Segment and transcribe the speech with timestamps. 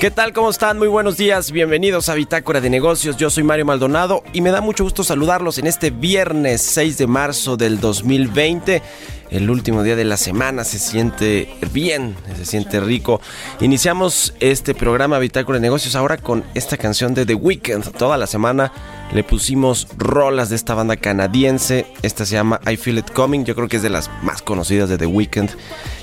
[0.00, 0.34] ¿Qué tal?
[0.34, 0.76] ¿Cómo están?
[0.78, 1.50] Muy buenos días.
[1.50, 3.16] Bienvenidos a Bitácora de Negocios.
[3.16, 7.06] Yo soy Mario Maldonado y me da mucho gusto saludarlos en este viernes 6 de
[7.06, 8.82] marzo del 2020.
[9.30, 13.20] El último día de la semana se siente bien, se siente rico.
[13.60, 17.90] Iniciamos este programa Bitácora de Negocios ahora con esta canción de The Weeknd.
[17.92, 18.72] Toda la semana
[19.12, 21.86] le pusimos rolas de esta banda canadiense.
[22.02, 23.44] Esta se llama I Feel It Coming.
[23.44, 25.50] Yo creo que es de las más conocidas de The Weeknd.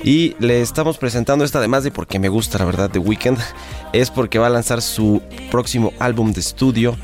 [0.02, 3.38] Y le estamos presentando esta además de porque me gusta la verdad The Weeknd.
[3.94, 6.96] Es porque va a lanzar su próximo álbum de estudio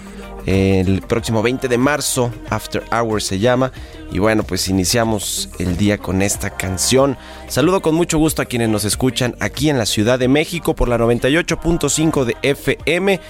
[0.47, 3.73] el próximo 20 de marzo, After Hours se llama.
[4.13, 7.17] Y bueno, pues iniciamos el día con esta canción.
[7.49, 10.89] Saludo con mucho gusto a quienes nos escuchan aquí en la Ciudad de México por
[10.89, 13.21] la 98.5 de FM.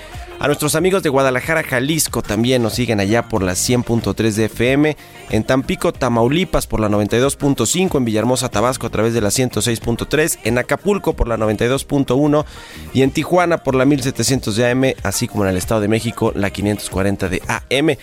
[0.41, 4.97] A nuestros amigos de Guadalajara, Jalisco también nos siguen allá por la 100.3 de FM.
[5.29, 7.99] En Tampico, Tamaulipas por la 92.5.
[7.99, 10.39] En Villahermosa, Tabasco a través de la 106.3.
[10.45, 12.47] En Acapulco por la 92.1.
[12.95, 14.85] Y en Tijuana por la 1700 de AM.
[15.03, 17.99] Así como en el Estado de México la 540 de AM.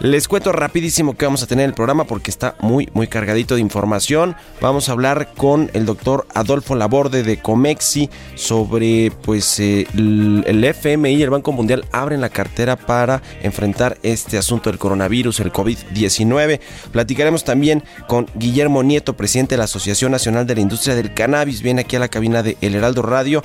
[0.00, 3.62] Les cuento rapidísimo que vamos a tener el programa porque está muy muy cargadito de
[3.62, 4.36] información.
[4.60, 11.14] Vamos a hablar con el doctor Adolfo Laborde de Comexi sobre pues eh, el, FMI
[11.14, 16.60] y el Banco Mundial abren la cartera para enfrentar este asunto del coronavirus, el COVID-19.
[16.92, 21.62] Platicaremos también con Guillermo Nieto, presidente de la Asociación Nacional de la Industria del Cannabis.
[21.62, 23.42] Viene aquí a la cabina de El Heraldo Radio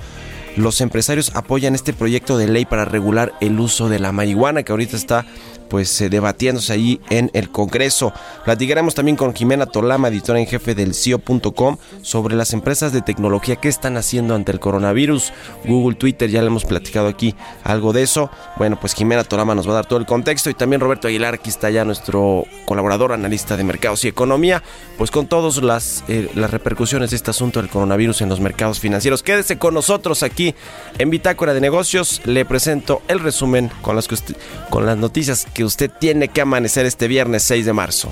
[0.58, 4.74] los empresarios apoyan este proyecto de ley para regular el uso de la marihuana que
[4.74, 5.26] ahorita está
[5.72, 8.12] pues eh, debatiéndose allí en el Congreso.
[8.44, 13.56] Platicaremos también con Jimena Tolama, editora en jefe del CIO.com, sobre las empresas de tecnología
[13.56, 15.32] que están haciendo ante el coronavirus.
[15.64, 18.30] Google, Twitter, ya le hemos platicado aquí algo de eso.
[18.58, 21.36] Bueno, pues Jimena Tolama nos va a dar todo el contexto y también Roberto Aguilar,
[21.36, 24.62] aquí está ya nuestro colaborador, analista de mercados y economía,
[24.98, 28.82] pues con todas las, eh, las repercusiones de este asunto del coronavirus en los mercados
[28.82, 29.24] financieros.
[29.24, 30.54] Quédese con nosotros aquí
[30.98, 32.20] en Bitácora de Negocios.
[32.26, 34.10] Le presento el resumen con las,
[34.70, 38.12] con las noticias que usted tiene que amanecer este viernes 6 de marzo.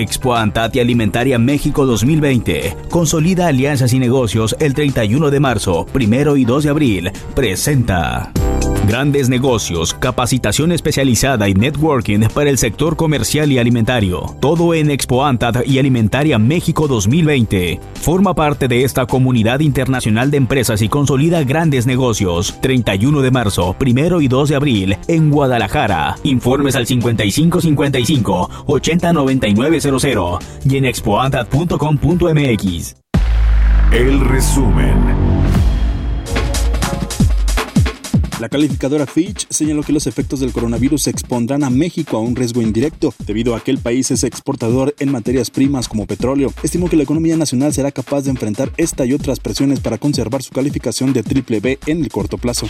[0.00, 2.74] Expo Antati Alimentaria México 2020.
[2.88, 7.12] Consolida alianzas y negocios el 31 de marzo, 1 y 2 de abril.
[7.34, 8.32] Presenta.
[8.86, 14.34] Grandes negocios, capacitación especializada y networking para el sector comercial y alimentario.
[14.40, 17.80] Todo en Expo Antat y Alimentaria México 2020.
[17.94, 22.56] Forma parte de esta comunidad internacional de empresas y consolida grandes negocios.
[22.60, 26.16] 31 de marzo, 1 y 2 de abril en Guadalajara.
[26.24, 32.96] Informes al 5555 809900 y en expoantat.com.mx.
[33.92, 35.19] El resumen.
[38.40, 42.62] La calificadora Fitch señaló que los efectos del coronavirus expondrán a México a un riesgo
[42.62, 46.50] indirecto, debido a que el país es exportador en materias primas como petróleo.
[46.62, 50.42] Estimó que la economía nacional será capaz de enfrentar esta y otras presiones para conservar
[50.42, 52.66] su calificación de triple B en el corto plazo.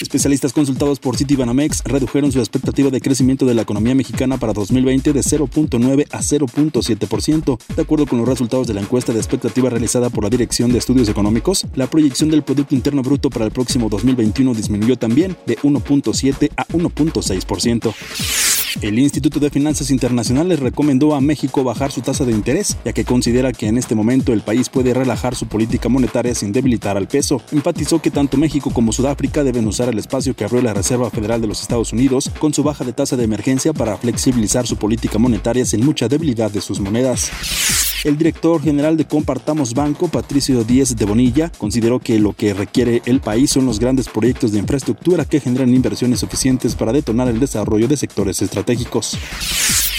[0.00, 5.12] Especialistas consultados por Citibanamex redujeron su expectativa de crecimiento de la economía mexicana para 2020
[5.12, 7.58] de 0.9 a 0.7%.
[7.76, 10.78] De acuerdo con los resultados de la encuesta de expectativa realizada por la Dirección de
[10.78, 15.56] Estudios Económicos, la proyección del Producto Interno Bruto para el próximo 2021 disminuyó también de
[15.58, 17.94] 1.7 a 1.6%.
[18.82, 23.04] El Instituto de Finanzas Internacionales recomendó a México bajar su tasa de interés, ya que
[23.04, 27.08] considera que en este momento el país puede relajar su política monetaria sin debilitar al
[27.08, 27.42] peso.
[27.52, 31.40] Enfatizó que tanto México como Sudáfrica deben usar el espacio que abrió la Reserva Federal
[31.40, 35.18] de los Estados Unidos con su baja de tasa de emergencia para flexibilizar su política
[35.18, 37.89] monetaria sin mucha debilidad de sus monedas.
[38.02, 43.02] El director general de Compartamos Banco, Patricio Díez de Bonilla, consideró que lo que requiere
[43.04, 47.38] el país son los grandes proyectos de infraestructura que generan inversiones suficientes para detonar el
[47.38, 49.18] desarrollo de sectores estratégicos.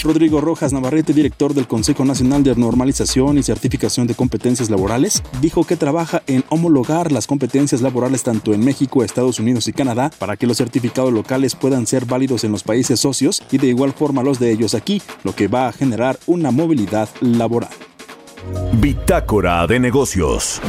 [0.02, 5.62] Rodrigo Rojas Navarrete, director del Consejo Nacional de Normalización y Certificación de Competencias Laborales, dijo
[5.62, 10.36] que trabaja en homologar las competencias laborales tanto en México, Estados Unidos y Canadá para
[10.36, 14.24] que los certificados locales puedan ser válidos en los países socios y de igual forma
[14.24, 17.70] los de ellos aquí, lo que va a generar una movilidad laboral.
[18.74, 20.60] Bitácora de negocios.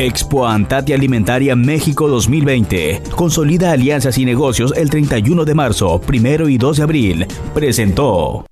[0.00, 3.02] Expo Antati Alimentaria México 2020.
[3.14, 7.26] Consolida alianzas y negocios el 31 de marzo, primero y 2 de abril.
[7.54, 8.46] Presentó.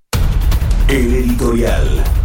[0.88, 2.21] El editorial.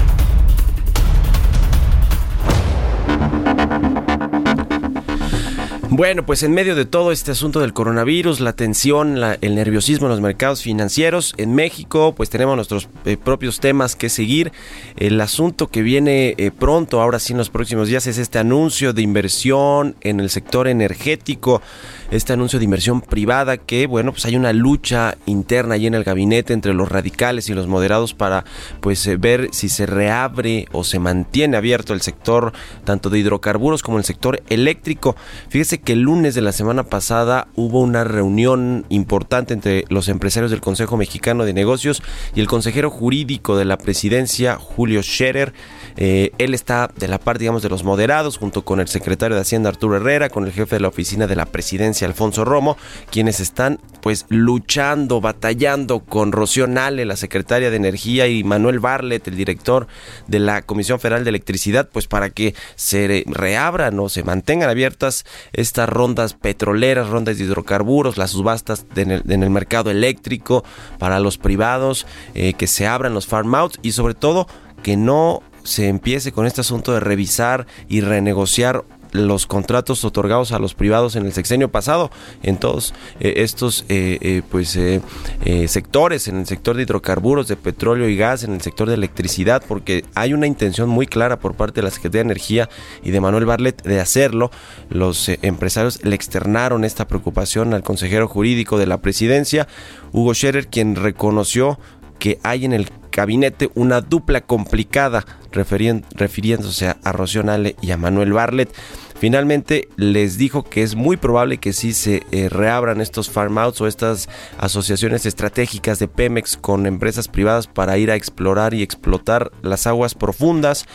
[5.98, 10.06] Bueno, pues en medio de todo este asunto del coronavirus, la tensión, la- el nerviosismo
[10.06, 14.52] en los mercados financieros, en México pues tenemos nuestros eh, propios temas que seguir.
[14.96, 18.94] El asunto que viene eh, pronto, ahora sí en los próximos días, es este anuncio
[18.94, 21.64] de inversión en el sector energético,
[22.12, 26.04] este anuncio de inversión privada que, bueno, pues hay una lucha interna ahí en el
[26.04, 28.46] gabinete entre los radicales y los moderados para
[28.82, 32.54] pues eh, ver si se reabre o se mantiene abierto el sector
[32.86, 35.16] tanto de hidrocarburos como el sector eléctrico.
[35.50, 40.52] Fíjese que el lunes de la semana pasada hubo una reunión importante entre los empresarios
[40.52, 42.02] del Consejo Mexicano de Negocios
[42.36, 45.54] y el consejero jurídico de la presidencia, Julio Scherer.
[45.98, 49.42] Eh, él está de la parte, digamos, de los moderados, junto con el secretario de
[49.42, 52.78] Hacienda, Arturo Herrera, con el jefe de la oficina de la presidencia, Alfonso Romo,
[53.10, 59.28] quienes están, pues, luchando, batallando con Rocío Nale, la secretaria de Energía, y Manuel Barlet,
[59.28, 59.88] el director
[60.28, 65.26] de la Comisión Federal de Electricidad, pues, para que se reabran o se mantengan abiertas
[65.54, 70.64] estas rondas petroleras, rondas de hidrocarburos, las subastas de en, el, en el mercado eléctrico
[71.00, 72.06] para los privados,
[72.36, 74.48] eh, que se abran los farm outs y sobre todo
[74.84, 80.60] que no se empiece con este asunto de revisar y renegociar los contratos otorgados a
[80.60, 82.12] los privados en el sexenio pasado
[82.44, 85.02] en todos eh, estos eh, eh, pues eh,
[85.46, 88.96] eh, sectores en el sector de hidrocarburos de petróleo y gas en el sector de
[88.96, 92.70] electricidad porque hay una intención muy clara por parte de la Secretaría de Energía
[93.04, 94.52] y de Manuel Barlet de hacerlo.
[94.90, 99.68] Los empresarios le externaron esta preocupación al consejero jurídico de la presidencia
[100.12, 101.80] Hugo Scherer quien reconoció
[102.20, 107.98] que hay en el gabinete una dupla complicada refiriéndose a, a Rocío Nale y a
[107.98, 108.72] Manuel Barlet.
[109.20, 113.82] Finalmente les dijo que es muy probable que sí se eh, reabran estos farm outs
[113.82, 114.30] o estas
[114.60, 120.14] asociaciones estratégicas de Pemex con empresas privadas para ir a explorar y explotar las aguas
[120.14, 120.86] profundas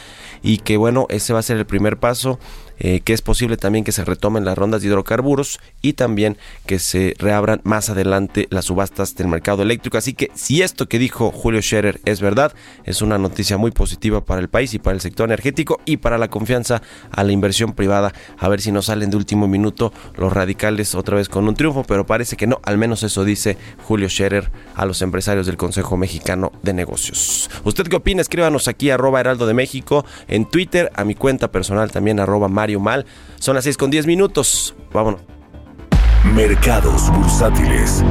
[0.41, 2.39] y que bueno, ese va a ser el primer paso
[2.85, 6.37] eh, que es posible también que se retomen las rondas de hidrocarburos y también
[6.67, 9.99] que se reabran más adelante las subastas del mercado eléctrico.
[9.99, 12.53] Así que si esto que dijo Julio Scherer es verdad,
[12.83, 16.19] es una noticia muy positiva para el país y para el sector energético y para
[16.19, 16.83] la confianza
[17.13, 18.13] a la inversión privada.
[18.37, 21.85] A ver si no salen de último minuto los radicales otra vez con un triunfo,
[21.85, 23.57] pero parece que no, al menos eso dice
[23.87, 27.49] Julio Scherer a los empresarios del Consejo Mexicano de Negocios.
[27.63, 28.23] ¿Usted qué opina?
[28.23, 32.72] Escríbanos aquí arroba Heraldo de México en Twitter, a mi cuenta personal también arroba Mario
[32.81, 33.07] Mal.
[33.39, 34.75] Son las 6 con 10 minutos.
[34.93, 35.21] Vámonos.
[36.35, 38.05] Mercados bursátiles.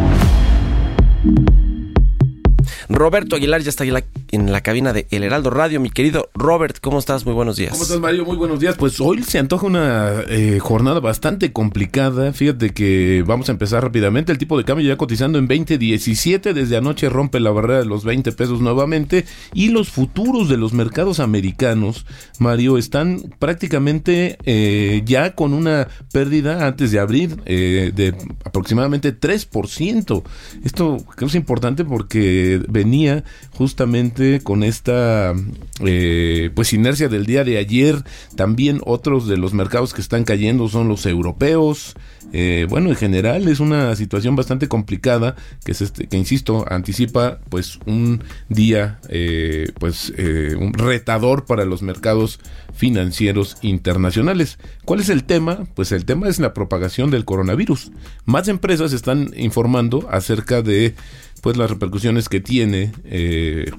[2.92, 5.80] Roberto Aguilar ya está en la, en la cabina de El Heraldo Radio.
[5.80, 7.26] Mi querido Robert, ¿cómo estás?
[7.26, 7.72] Muy buenos días.
[7.72, 8.26] ¿Cómo estás, Mario?
[8.26, 8.76] Muy buenos días.
[8.78, 12.34] Pues hoy se antoja una eh, jornada bastante complicada.
[12.34, 14.34] Fíjate que vamos a empezar rápidamente.
[14.34, 16.54] El tipo de cambio ya cotizando en 20.17.
[16.54, 19.26] Desde anoche rompe la barrera de los 20 pesos nuevamente.
[19.54, 22.06] Y los futuros de los mercados americanos,
[22.40, 28.14] Mario, están prácticamente eh, ya con una pérdida antes de abrir eh, de
[28.44, 30.24] aproximadamente 3%.
[30.66, 35.34] Esto creo que es importante porque venía justamente con esta
[35.82, 38.04] eh, pues inercia del día de ayer.
[38.36, 41.96] También otros de los mercados que están cayendo son los europeos.
[42.34, 47.40] Eh, bueno, en general es una situación bastante complicada que, es este, que insisto, anticipa
[47.50, 50.14] pues un día eh, pues
[50.58, 52.40] un retador para los mercados
[52.74, 54.58] financieros internacionales.
[54.86, 55.68] ¿Cuál es el tema?
[55.76, 57.92] Pues el tema es la propagación del coronavirus.
[58.26, 60.96] Más empresas están informando acerca de
[61.42, 63.72] pues las repercusiones que tiene eh,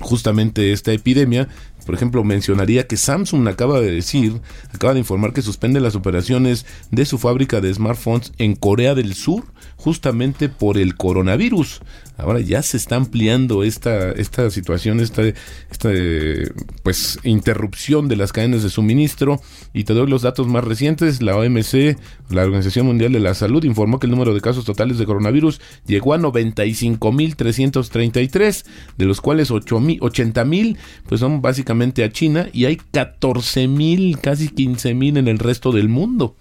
[0.00, 1.48] justamente esta epidemia
[1.84, 4.40] Por ejemplo, mencionaría que Samsung acaba de decir,
[4.72, 9.14] acaba de informar que suspende las operaciones de su fábrica de smartphones en Corea del
[9.14, 9.44] Sur
[9.76, 11.80] justamente por el coronavirus.
[12.16, 15.88] Ahora ya se está ampliando esta, esta situación, esta, esta
[16.84, 19.40] pues interrupción de las cadenas de suministro.
[19.72, 21.20] Y te doy los datos más recientes.
[21.20, 21.98] La OMC,
[22.30, 25.60] la Organización Mundial de la Salud, informó que el número de casos totales de coronavirus
[25.86, 28.64] llegó a 95.333,
[28.98, 30.76] de los cuales 80.000
[31.08, 36.36] pues son básicamente a China y hay 14.000, casi 15.000 en el resto del mundo.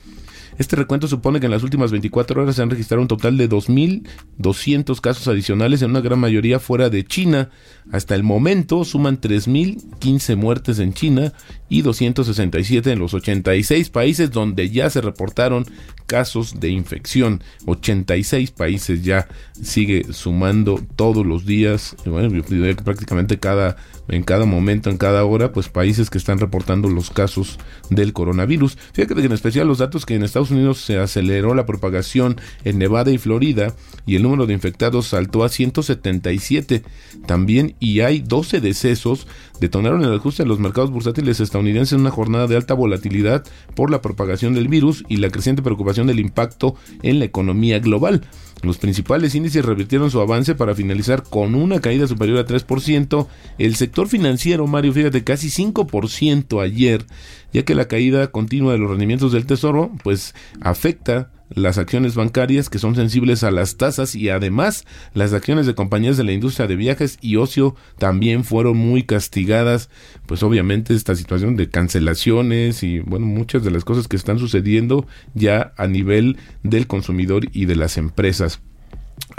[0.58, 3.50] Este recuento supone que en las últimas 24 horas se han registrado un total de
[3.50, 7.50] 2.200 casos adicionales, en una gran mayoría fuera de China.
[7.92, 11.34] Hasta el momento suman 3.015 muertes en China
[11.72, 15.66] y 267 en los 86 países donde ya se reportaron
[16.06, 17.42] casos de infección.
[17.66, 19.30] 86 países ya
[19.62, 22.44] sigue sumando todos los días, bueno,
[22.84, 23.78] prácticamente cada
[24.12, 27.58] en cada momento, en cada hora, pues países que están reportando los casos
[27.90, 28.78] del coronavirus.
[28.94, 32.78] Fíjate que en especial los datos que en Estados Unidos se aceleró la propagación en
[32.78, 33.74] Nevada y Florida
[34.06, 36.84] y el número de infectados saltó a 177
[37.26, 39.28] también y hay 12 decesos
[39.62, 43.92] detonaron el ajuste en los mercados bursátiles estadounidenses en una jornada de alta volatilidad por
[43.92, 48.22] la propagación del virus y la creciente preocupación del impacto en la economía global.
[48.64, 53.28] Los principales índices revirtieron su avance para finalizar con una caída superior a 3%.
[53.60, 57.06] El sector financiero, Mario, fíjate, casi 5% ayer,
[57.54, 62.70] ya que la caída continua de los rendimientos del tesoro, pues afecta las acciones bancarias
[62.70, 66.68] que son sensibles a las tasas y además las acciones de compañías de la industria
[66.68, 69.90] de viajes y ocio también fueron muy castigadas.
[70.26, 75.06] Pues obviamente esta situación de cancelaciones y bueno muchas de las cosas que están sucediendo
[75.34, 78.62] ya a nivel del consumidor y de las empresas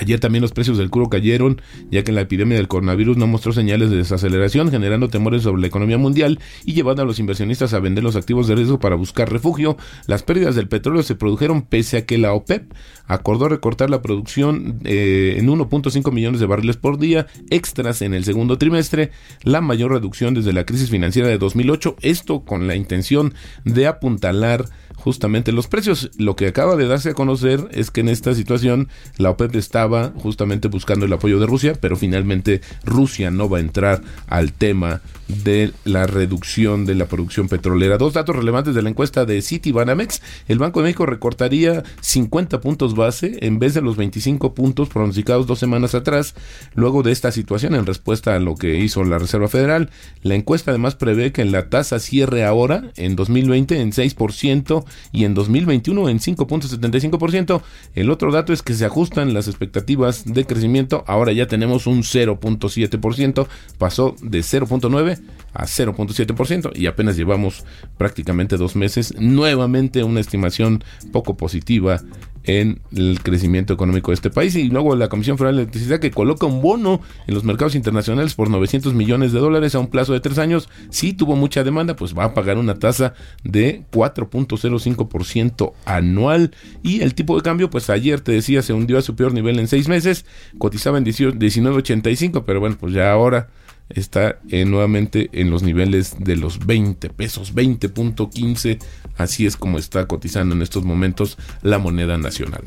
[0.03, 3.53] Ayer también los precios del crudo cayeron, ya que la epidemia del coronavirus no mostró
[3.53, 7.79] señales de desaceleración, generando temores sobre la economía mundial y llevando a los inversionistas a
[7.79, 9.77] vender los activos de riesgo para buscar refugio.
[10.09, 12.73] Las pérdidas del petróleo se produjeron pese a que la OPEP
[13.07, 18.25] acordó recortar la producción eh, en 1.5 millones de barriles por día extras en el
[18.25, 19.13] segundo trimestre,
[19.45, 24.65] la mayor reducción desde la crisis financiera de 2008, esto con la intención de apuntalar
[25.03, 26.11] justamente los precios.
[26.17, 29.92] Lo que acaba de darse a conocer es que en esta situación la OPEP estaba
[30.17, 35.01] justamente buscando el apoyo de Rusia, pero finalmente Rusia no va a entrar al tema
[35.29, 37.99] de la reducción de la producción petrolera.
[37.99, 40.21] Dos datos relevantes de la encuesta de Citibanamex.
[40.49, 45.47] El Banco de México recortaría 50 puntos base en vez de los 25 puntos pronosticados
[45.47, 46.35] dos semanas atrás,
[46.75, 49.91] luego de esta situación en respuesta a lo que hizo la Reserva Federal.
[50.23, 55.35] La encuesta además prevé que la tasa cierre ahora en 2020 en 6% y en
[55.35, 57.63] 2021 en 5.75%.
[57.95, 61.05] El otro dato es que se ajustan las expectativas de crecimiento.
[61.07, 63.47] Ahora ya tenemos un 0.7%,
[63.79, 65.21] pasó de 0.9
[65.55, 67.65] a 0.7% y apenas llevamos
[67.99, 69.15] prácticamente dos meses.
[69.19, 72.01] Nuevamente una estimación poco positiva
[72.45, 74.55] en el crecimiento económico de este país.
[74.57, 78.35] Y luego la Comisión Federal de Electricidad que coloca un bono en los mercados internacionales
[78.35, 81.97] por 900 millones de dólares a un plazo de tres años si tuvo mucha demanda
[81.97, 86.55] pues va a pagar una tasa de 4.05% anual.
[86.83, 89.59] Y el tipo de cambio pues ayer te decía se hundió a su peor nivel
[89.59, 90.25] en seis meses
[90.59, 93.49] cotizaba en 19.85 pero bueno pues ya ahora
[93.89, 98.79] está eh, nuevamente en los niveles de los 20 pesos, 20.15,
[99.17, 102.63] así es como está cotizando en estos momentos la moneda nacional.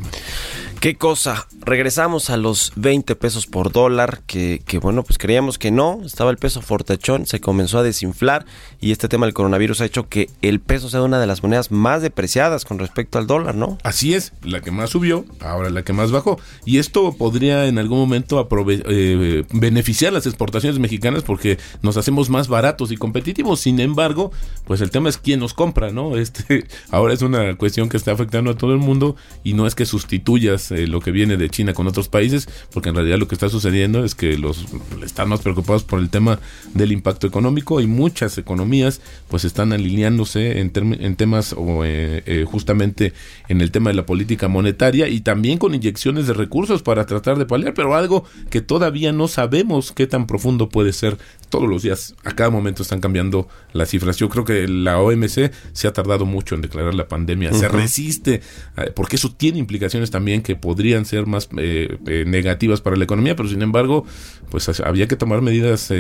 [0.80, 1.48] ¿Qué cosa?
[1.62, 6.30] Regresamos a los 20 pesos por dólar, que, que bueno, pues creíamos que no, estaba
[6.30, 8.46] el peso fortachón, se comenzó a desinflar
[8.80, 11.72] y este tema del coronavirus ha hecho que el peso sea una de las monedas
[11.72, 13.80] más depreciadas con respecto al dólar, ¿no?
[13.84, 16.40] Así es, la que más subió, ahora la que más bajó.
[16.66, 18.48] Y esto podría en algún momento
[18.88, 23.60] eh, beneficiar las exportaciones mexicanas porque nos hacemos más baratos y competitivos.
[23.60, 24.32] Sin embargo,
[24.66, 26.18] pues el tema es quién nos compra, ¿no?
[26.26, 29.76] Este ahora es una cuestión que está afectando a todo el mundo y no es
[29.76, 33.28] que sustituyas eh, lo que viene de China con otros países, porque en realidad lo
[33.28, 34.66] que está sucediendo es que los
[35.04, 36.40] están más preocupados por el tema
[36.74, 42.46] del impacto económico y muchas economías pues están alineándose en, en temas o eh, eh,
[42.48, 43.14] justamente
[43.48, 47.38] en el tema de la política monetaria y también con inyecciones de recursos para tratar
[47.38, 51.18] de paliar, pero algo que todavía no sabemos qué tan profundo puede ser
[51.56, 54.18] todos los días, a cada momento están cambiando las cifras.
[54.18, 58.42] Yo creo que la OMC se ha tardado mucho en declarar la pandemia, se resiste,
[58.76, 63.06] eh, porque eso tiene implicaciones también que podrían ser más eh, eh, negativas para la
[63.06, 64.04] economía, pero sin embargo,
[64.50, 65.94] pues había que tomar medidas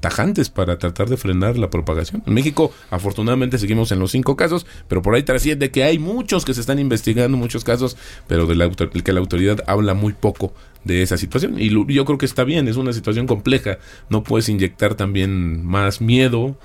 [0.00, 2.22] tajantes para tratar de frenar la propagación.
[2.26, 6.46] En México, afortunadamente, seguimos en los cinco casos, pero por ahí trasciende que hay muchos
[6.46, 10.54] que se están investigando, muchos casos, pero de la, que la autoridad habla muy poco
[10.84, 11.56] de esa situación.
[11.58, 13.78] Y yo creo que está bien, es una situación compleja.
[14.08, 16.56] No puedes inyectar también más miedo,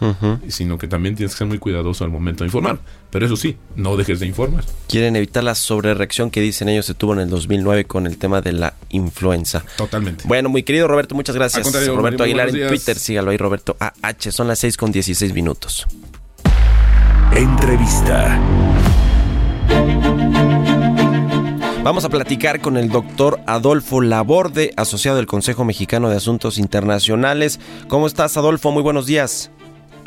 [0.48, 2.80] sino que también tienes que ser muy cuidadoso al momento de informar.
[3.10, 4.64] Pero eso sí, no dejes de informar.
[4.88, 8.42] Quieren evitar la sobrereacción que dicen ellos se tuvo en el 2009 con el tema
[8.42, 9.64] de la influenza.
[9.78, 10.26] Totalmente.
[10.28, 11.58] Bueno, muy querido Roberto, muchas gracias.
[11.58, 12.68] Al contrario, Roberto Aguilar en.
[12.68, 14.32] Twitter, sígalo ahí, Roberto AH.
[14.32, 15.88] Son las 6 con 16 minutos.
[17.36, 18.40] Entrevista.
[21.90, 27.60] Vamos a platicar con el doctor Adolfo Laborde, asociado del Consejo Mexicano de Asuntos Internacionales.
[27.88, 28.72] ¿Cómo estás, Adolfo?
[28.72, 29.50] Muy buenos días.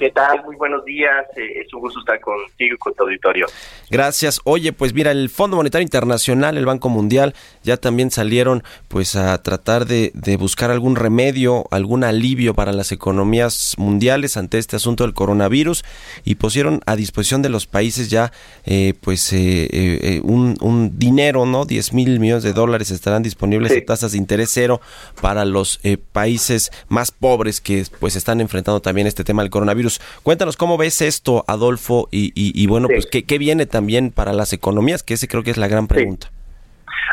[0.02, 0.42] ¿Qué tal?
[0.44, 1.26] Muy buenos días.
[1.37, 3.47] Eh, es un gusto estar contigo y con tu auditorio.
[3.88, 4.40] Gracias.
[4.42, 9.40] Oye, pues mira, el Fondo Monetario Internacional, el Banco Mundial, ya también salieron pues a
[9.44, 15.04] tratar de, de buscar algún remedio, algún alivio para las economías mundiales ante este asunto
[15.04, 15.85] del coronavirus
[16.25, 18.32] y pusieron a disposición de los países ya
[18.66, 21.64] eh, pues eh, eh, un, un dinero, ¿no?
[21.64, 23.78] 10 mil millones de dólares estarán disponibles Sí.
[23.78, 24.80] a tasas de interés cero
[25.21, 29.92] para los eh, países más pobres que pues están enfrentando también este tema del coronavirus.
[30.23, 32.95] Cuéntanos cómo ves esto, Adolfo, y, y- y bueno, Sí.
[32.95, 35.89] pues ¿qué, qué viene también para las economías, que ese creo que es la gran
[35.89, 36.31] pregunta.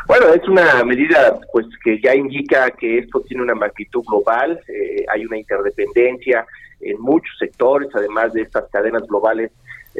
[0.07, 5.05] Bueno, es una medida pues que ya indica que esto tiene una magnitud global, eh,
[5.11, 6.45] hay una interdependencia
[6.81, 9.51] en muchos sectores, además de estas cadenas globales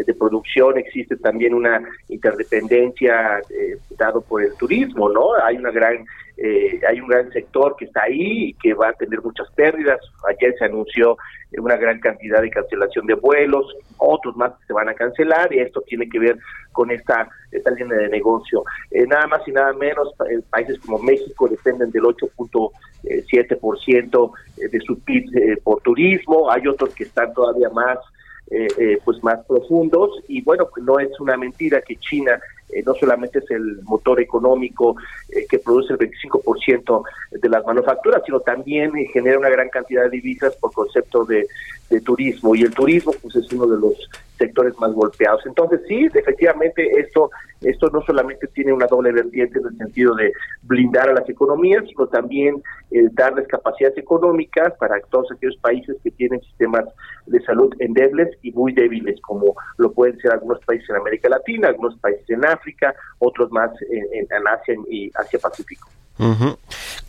[0.04, 5.34] de producción, existe también una interdependencia eh, dado por el turismo, ¿no?
[5.44, 6.06] Hay una gran
[6.42, 10.00] eh, hay un gran sector que está ahí y que va a tener muchas pérdidas.
[10.30, 11.18] Ayer se anunció
[11.52, 13.66] eh, una gran cantidad de cancelación de vuelos,
[13.98, 16.38] otros más se van a cancelar y esto tiene que ver
[16.72, 18.64] con esta, esta línea de negocio.
[18.92, 22.04] Eh, nada más y nada menos, pa- eh, países como México dependen del
[23.04, 27.98] 8.7% de su PIB eh, por turismo, hay otros que están todavía más
[28.52, 30.22] eh, eh, pues más profundos.
[30.28, 32.40] Y bueno pues no es una mentira que China
[32.72, 34.96] eh, no solamente es el motor económico
[35.30, 40.04] eh, que produce el 25% de las manufacturas sino también eh, genera una gran cantidad
[40.04, 41.48] de divisas por concepto de,
[41.90, 42.54] de turismo.
[42.54, 47.30] Y el turismo pues es uno de los sectores más golpeados entonces sí efectivamente esto
[47.62, 50.32] esto no solamente tiene una doble vertiente en el sentido de
[50.64, 56.12] blindar a las economías, sino también eh, darles capacidades económicas para todos aquellos países que
[56.12, 56.86] tienen sistemas
[57.26, 61.68] de salud endebles y muy débiles, como lo pueden ser algunos países en América Latina,
[61.68, 65.90] algunos países en África, otros más en, Asia y Asia-Pacífico.
[66.18, 66.58] Ujú.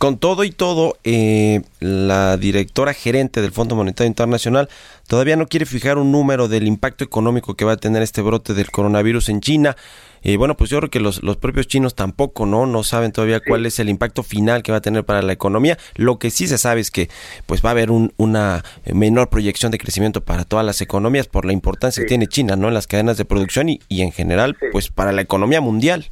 [0.01, 4.67] Con todo y todo, eh, la directora gerente del Fondo Monetario Internacional
[5.05, 8.55] todavía no quiere fijar un número del impacto económico que va a tener este brote
[8.55, 9.77] del coronavirus en China.
[10.23, 12.65] Y bueno, pues yo creo que los, los propios chinos tampoco, ¿no?
[12.65, 15.77] No saben todavía cuál es el impacto final que va a tener para la economía.
[15.93, 17.07] Lo que sí se sabe es que
[17.45, 21.45] pues va a haber un- una menor proyección de crecimiento para todas las economías por
[21.45, 22.69] la importancia que tiene China, ¿no?
[22.69, 26.09] En las cadenas de producción y, y en general, pues para la economía mundial.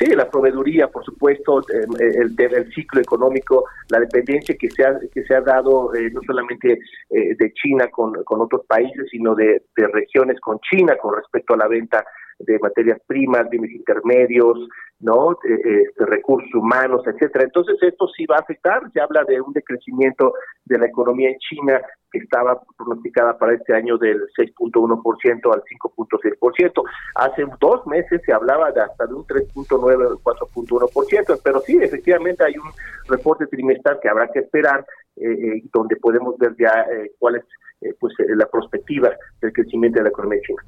[0.00, 4.82] Sí, la proveeduría, por supuesto, eh, el, el, el ciclo económico, la dependencia que se
[4.82, 6.78] ha, que se ha dado eh, no solamente
[7.10, 11.52] eh, de China con, con otros países, sino de, de regiones con China con respecto
[11.52, 12.02] a la venta
[12.38, 14.66] de materias primas, bienes intermedios,
[15.00, 17.44] no, eh, este, recursos humanos, etcétera.
[17.44, 18.82] Entonces esto sí va a afectar.
[18.92, 20.34] Se habla de un decrecimiento
[20.64, 21.80] de la economía en China
[22.12, 26.82] que estaba pronosticada para este año del 6.1% al 5.6%.
[27.14, 32.44] Hace dos meses se hablaba de hasta de un 3.9 o 4.1%, pero sí, efectivamente
[32.44, 32.70] hay un
[33.08, 34.84] reporte trimestral que habrá que esperar,
[35.16, 37.44] eh, eh, donde podemos ver ya eh, cuál es
[37.82, 39.08] eh, pues eh, la perspectiva
[39.40, 40.62] del crecimiento de la economía china.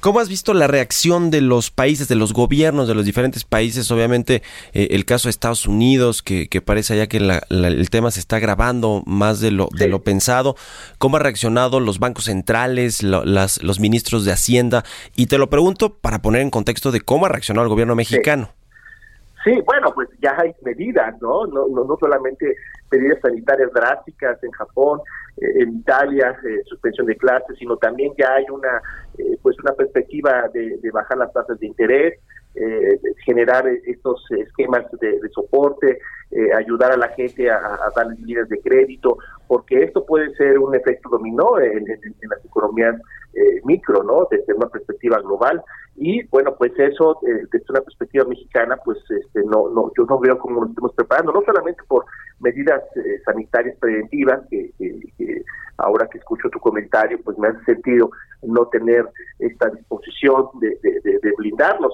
[0.00, 3.88] ¿Cómo has visto la reacción de los países, de los gobiernos de los diferentes países?
[3.92, 7.88] Obviamente eh, el caso de Estados Unidos, que, que parece ya que la- la- el
[7.90, 10.56] tema se está agravando más de lo, de lo pensado.
[10.98, 14.84] ¿Cómo han reaccionado los bancos centrales, lo- las, los ministros de Hacienda?
[15.14, 18.50] Y te lo pregunto para poner en contexto de cómo ha reaccionado el gobierno mexicano.
[19.44, 21.46] Sí, bueno, pues ya hay medidas, ¿no?
[21.46, 22.56] No, no, no solamente
[22.90, 25.00] medidas sanitarias drásticas en Japón,
[25.36, 28.80] eh, en Italia, eh, suspensión de clases, sino también ya hay una,
[29.18, 32.18] eh, pues una perspectiva de, de bajar las tasas de interés,
[32.54, 35.98] eh, generar estos esquemas de soporte,
[36.30, 37.58] eh, ayudar a la gente a,
[37.96, 42.44] darles líneas de crédito, porque esto puede ser un efecto dominó en, en- en las
[42.44, 42.96] economías
[43.34, 44.26] eh, micro, ¿no?
[44.30, 45.62] Desde una perspectiva global.
[45.96, 50.18] Y bueno, pues eso, eh, desde una perspectiva mexicana, pues este, no, no, yo no
[50.18, 52.04] veo cómo nos estemos preparando, no solamente por
[52.40, 54.70] medidas eh, sanitarias preventivas, que,
[55.78, 58.10] ahora que escucho tu comentario, pues me hace sentido
[58.42, 61.18] no tener esta disposición de, de- de-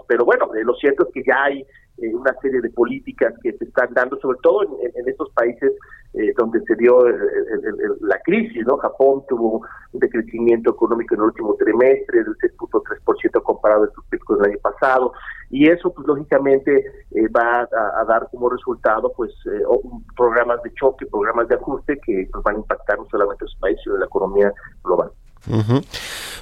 [0.07, 1.64] pero bueno, eh, lo cierto es que ya hay
[1.98, 5.72] eh, una serie de políticas que se están dando, sobre todo en, en estos países
[6.14, 8.76] eh, donde se dio el- el- la crisis, ¿no?
[8.76, 14.52] Japón tuvo un decrecimiento económico en el último trimestre del 6.3% comparado al pico del
[14.52, 15.12] año pasado,
[15.50, 19.62] y eso, pues lógicamente, eh, va a, a dar como resultado, pues, eh,
[20.16, 23.57] programas de choque, programas de ajuste que pues, van a impactar no solamente a los
[23.61, 24.52] países, sino a la economía
[24.85, 25.11] global.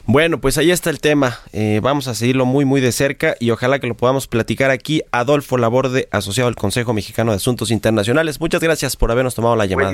[0.07, 1.39] Bueno, pues ahí está el tema.
[1.53, 5.03] Eh, vamos a seguirlo muy, muy de cerca y ojalá que lo podamos platicar aquí.
[5.13, 8.41] Adolfo Laborde, asociado al Consejo Mexicano de Asuntos Internacionales.
[8.41, 9.93] Muchas gracias por habernos tomado la llamada.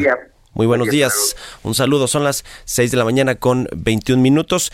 [0.59, 1.37] Muy buenos Buen día, días.
[1.63, 2.09] Un saludo.
[2.09, 4.73] Son las 6 de la mañana con 21 minutos.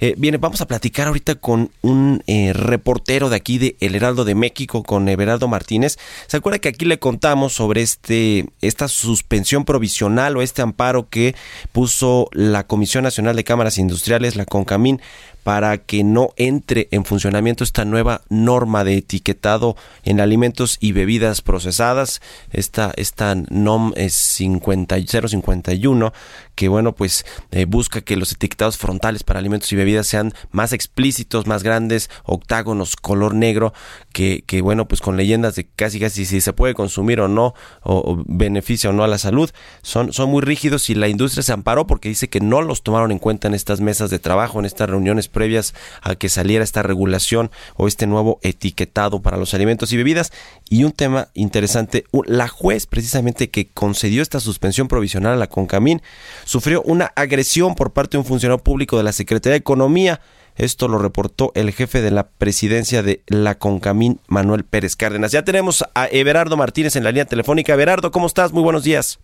[0.00, 4.24] Eh, bien, vamos a platicar ahorita con un eh, reportero de aquí de El Heraldo
[4.24, 5.98] de México, con Everardo Martínez.
[6.26, 11.34] ¿Se acuerda que aquí le contamos sobre este esta suspensión provisional o este amparo que
[11.70, 15.02] puso la Comisión Nacional de Cámaras Industriales, la CONCAMIN,
[15.46, 21.40] para que no entre en funcionamiento esta nueva norma de etiquetado en alimentos y bebidas
[21.40, 26.12] procesadas, esta, esta NOM es 50 051,
[26.56, 30.72] que bueno, pues eh, busca que los etiquetados frontales para alimentos y bebidas sean más
[30.72, 33.72] explícitos, más grandes, octágonos, color negro,
[34.12, 37.54] que, que bueno, pues con leyendas de casi casi si se puede consumir o no,
[37.84, 39.48] o, o beneficia o no a la salud,
[39.82, 43.12] son, son muy rígidos y la industria se amparó porque dice que no los tomaron
[43.12, 46.82] en cuenta en estas mesas de trabajo, en estas reuniones previas a que saliera esta
[46.82, 50.32] regulación o este nuevo etiquetado para los alimentos y bebidas.
[50.70, 56.00] Y un tema interesante, la juez precisamente que concedió esta suspensión provisional a la CONCAMIN
[56.44, 60.22] sufrió una agresión por parte de un funcionario público de la Secretaría de Economía.
[60.56, 65.32] Esto lo reportó el jefe de la presidencia de la CONCAMIN, Manuel Pérez Cárdenas.
[65.32, 67.74] Ya tenemos a Everardo Martínez en la línea telefónica.
[67.74, 68.54] Everardo, ¿cómo estás?
[68.54, 69.18] Muy buenos días.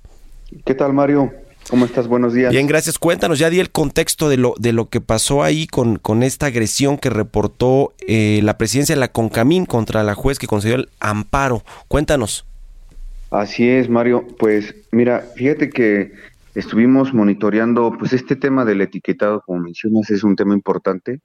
[0.67, 1.33] ¿Qué tal, Mario?
[1.71, 2.07] ¿Cómo estás?
[2.09, 2.53] Buenos días.
[2.53, 2.99] Bien, gracias.
[2.99, 6.47] Cuéntanos, ya di el contexto de lo, de lo que pasó ahí con, con esta
[6.47, 10.89] agresión que reportó eh, la presidencia de la CONCAMIN contra la juez que concedió el
[11.01, 11.63] amparo.
[11.89, 12.45] Cuéntanos.
[13.31, 14.27] Así es, Mario.
[14.39, 16.13] Pues mira, fíjate que
[16.55, 21.21] estuvimos monitoreando, pues este tema del etiquetado, como mencionas, es un tema importante.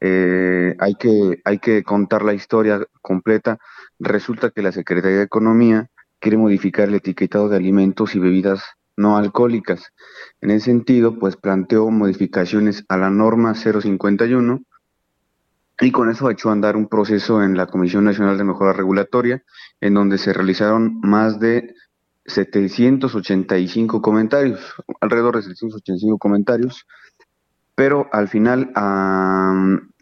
[0.00, 3.58] Eh, hay que hay que contar la historia completa.
[3.98, 5.88] Resulta que la Secretaría de Economía
[6.20, 8.62] quiere modificar el etiquetado de alimentos y bebidas
[8.96, 9.92] no alcohólicas.
[10.40, 14.62] En ese sentido, pues planteó modificaciones a la norma 051
[15.80, 19.42] y con eso echó a andar un proceso en la Comisión Nacional de Mejora Regulatoria,
[19.80, 21.74] en donde se realizaron más de
[22.26, 24.60] 785 comentarios,
[25.00, 26.86] alrededor de 785 comentarios,
[27.74, 28.72] pero al final,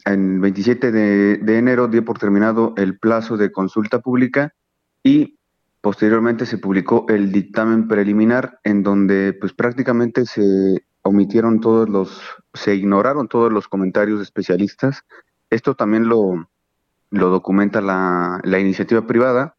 [0.05, 4.55] en 27 de, de enero, dio por terminado el plazo de consulta pública
[5.03, 5.39] y
[5.83, 12.23] posteriormente se publicó el dictamen preliminar, en donde pues prácticamente se omitieron todos los,
[12.55, 15.03] se ignoraron todos los comentarios de especialistas.
[15.51, 16.49] Esto también lo,
[17.11, 19.57] lo documenta la, la iniciativa privada.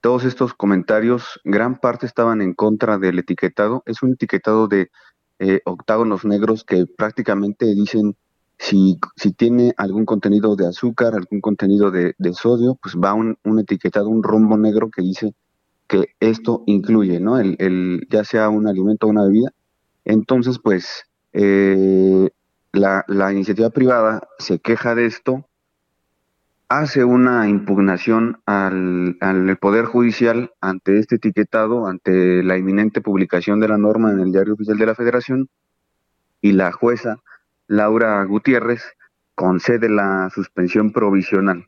[0.00, 3.82] Todos estos comentarios, gran parte estaban en contra del etiquetado.
[3.84, 4.90] Es un etiquetado de
[5.38, 8.16] eh, octágonos negros que prácticamente dicen
[8.58, 13.36] si, si tiene algún contenido de azúcar, algún contenido de, de sodio, pues va un,
[13.44, 15.34] un etiquetado, un rombo negro que dice
[15.86, 17.38] que esto incluye, ¿no?
[17.38, 19.50] El, el, ya sea un alimento o una bebida.
[20.04, 22.30] Entonces, pues, eh,
[22.72, 25.48] la, la iniciativa privada se queja de esto,
[26.68, 33.68] hace una impugnación al, al Poder Judicial ante este etiquetado, ante la inminente publicación de
[33.68, 35.48] la norma en el Diario Oficial de la Federación,
[36.40, 37.18] y la jueza
[37.68, 38.82] Laura Gutiérrez
[39.34, 41.66] concede la suspensión provisional.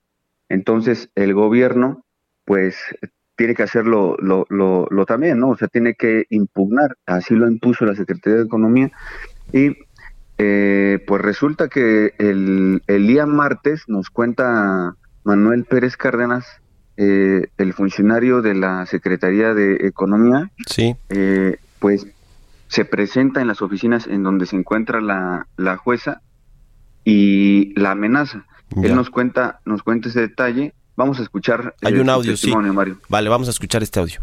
[0.49, 2.05] Entonces, el gobierno,
[2.45, 2.77] pues,
[3.39, 5.51] tiene que hacerlo lo, lo, lo también, ¿no?
[5.51, 8.91] O sea, tiene que impugnar, así lo impuso la Secretaría de Economía,
[9.53, 9.77] y
[10.39, 16.47] eh, pues resulta que el, el, día martes nos cuenta Manuel Pérez Cárdenas,
[16.97, 20.97] eh, el funcionario de la Secretaría de Economía, sí.
[21.09, 22.09] eh, pues
[22.67, 26.23] se presenta en las oficinas en donde se encuentra la, la jueza
[27.05, 28.45] y la amenaza.
[28.71, 28.89] Ya.
[28.89, 30.75] Él nos cuenta, nos cuenta ese detalle.
[30.99, 31.77] Vamos a escuchar.
[31.85, 32.53] Hay un audio, sí.
[32.53, 32.97] Mario.
[33.09, 34.19] Vale, vamos a escuchar este audio.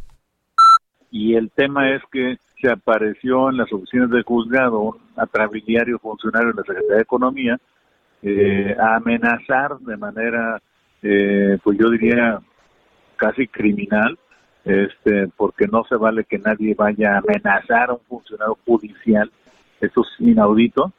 [1.09, 6.49] Y el tema es que se apareció en las oficinas del juzgado un atrabiliario funcionario
[6.49, 7.57] de la Secretaría de Economía
[8.21, 10.61] eh, a amenazar de manera,
[11.01, 12.41] eh, pues yo diría,
[13.15, 14.19] casi criminal,
[14.65, 19.31] este, porque no se vale que nadie vaya a amenazar a un funcionario judicial,
[19.79, 20.91] eso es inaudito,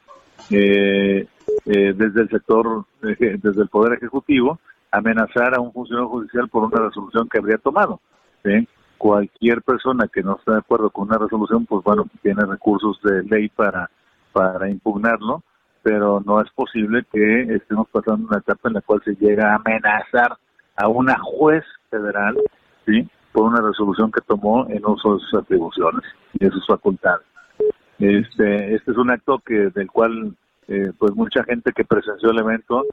[0.49, 1.27] eh,
[1.65, 4.59] desde el sector, desde el Poder Ejecutivo,
[4.91, 7.99] amenazar a un funcionario judicial por una resolución que habría tomado.
[8.97, 13.23] cualquier persona que no esté de acuerdo con una resolución, pues bueno, tiene recursos de
[13.23, 13.91] ley para,
[14.33, 15.43] para impugnarlo,
[15.83, 19.55] pero no es posible que estemos pasando una etapa en la cual se llega a
[19.55, 20.37] amenazar
[20.75, 22.37] a una juez federal,
[22.85, 23.07] ¿sí?
[23.31, 27.25] Por una resolución que tomó en uso de sus atribuciones y de sus facultades.
[27.99, 30.35] Este, este es un acto que del cual,
[30.67, 32.85] eh, pues mucha gente que presenció el evento,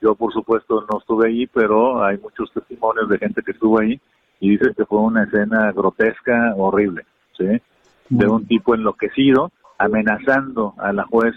[0.00, 4.00] yo por supuesto no estuve ahí, pero hay muchos testimonios de gente que estuvo ahí
[4.40, 7.04] y dice que fue una escena grotesca, horrible,
[7.36, 7.60] ¿sí?
[8.08, 11.34] De un tipo enloquecido, amenazando a la juez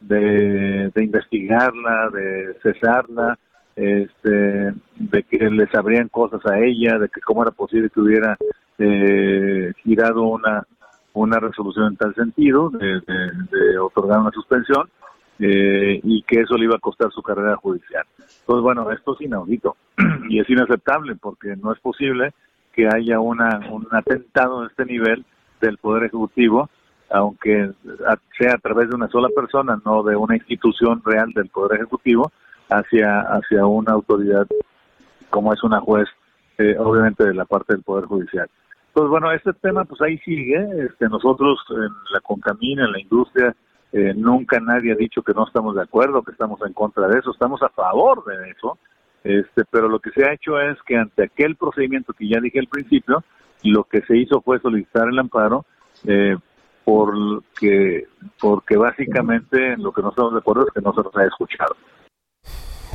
[0.00, 3.38] de, de investigarla, de cesarla,
[3.76, 8.36] este, de que le sabrían cosas a ella, de que cómo era posible que hubiera
[8.78, 10.66] eh, girado una
[11.14, 14.88] una resolución en tal sentido de, de, otorgar una suspensión
[15.38, 18.04] eh, y que eso le iba a costar su carrera judicial.
[18.18, 19.76] Entonces, bueno, esto es inaudito
[20.28, 22.32] y es inaceptable porque no es posible
[22.72, 25.24] que haya una, un atentado de este nivel
[25.60, 26.70] del Poder Ejecutivo,
[27.10, 27.72] aunque
[28.38, 32.30] sea a través de una sola persona, no de una institución real del Poder Ejecutivo,
[32.68, 34.46] hacia, hacia una autoridad
[35.30, 36.08] como es una juez,
[36.58, 38.48] eh, obviamente de la parte del Poder Judicial.
[38.88, 40.56] Entonces, bueno, este tema pues ahí sigue.
[40.84, 43.54] Este, nosotros en la Concamina, en la industria,
[43.92, 47.18] eh, nunca nadie ha dicho que no estamos de acuerdo, que estamos en contra de
[47.18, 48.78] eso, estamos a favor de eso.
[49.24, 52.60] Este, pero lo que se ha hecho es que ante aquel procedimiento que ya dije
[52.60, 53.24] al principio,
[53.64, 55.64] lo que se hizo fue solicitar el amparo
[56.06, 56.36] eh,
[56.84, 58.06] porque,
[58.40, 61.76] porque básicamente lo que no estamos de acuerdo es que no se nos ha escuchado.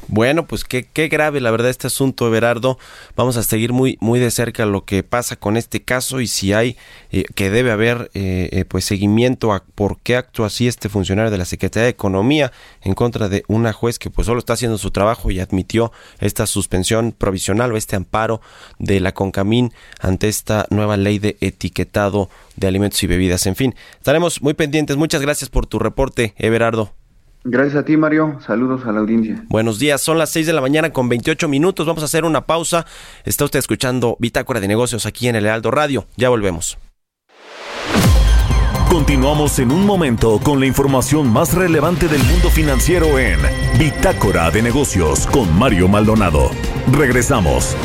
[0.08, 2.78] Bueno, pues qué, qué grave la verdad este asunto, Everardo.
[3.16, 6.54] Vamos a seguir muy, muy de cerca lo que pasa con este caso y si
[6.54, 6.78] hay
[7.12, 11.32] eh, que debe haber eh, eh, pues seguimiento a por qué actúa así este funcionario
[11.32, 14.78] de la Secretaría de Economía en contra de una juez que pues solo está haciendo
[14.78, 18.42] su trabajo y admitió esta suspensión provisional o este amparo
[18.80, 23.46] de la Concamín ante esta nueva ley de etiquetado de alimentos y bebidas.
[23.46, 24.98] En fin, estaremos muy pendientes.
[24.98, 27.03] Muchas gracias por tu reporte, Everardo.
[27.46, 28.40] Gracias a ti, Mario.
[28.46, 29.44] Saludos a la audiencia.
[29.50, 31.86] Buenos días, son las 6 de la mañana con 28 minutos.
[31.86, 32.86] Vamos a hacer una pausa.
[33.26, 36.06] Está usted escuchando Bitácora de Negocios aquí en el Heraldo Radio.
[36.16, 36.78] Ya volvemos.
[38.90, 43.40] Continuamos en un momento con la información más relevante del mundo financiero en
[43.80, 46.52] Bitácora de Negocios con Mario Maldonado.
[46.92, 47.76] Regresamos.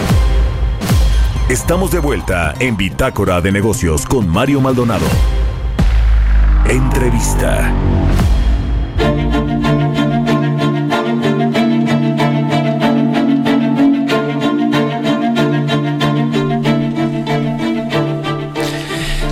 [1.49, 5.07] Estamos de vuelta en Bitácora de Negocios con Mario Maldonado.
[6.69, 7.73] Entrevista.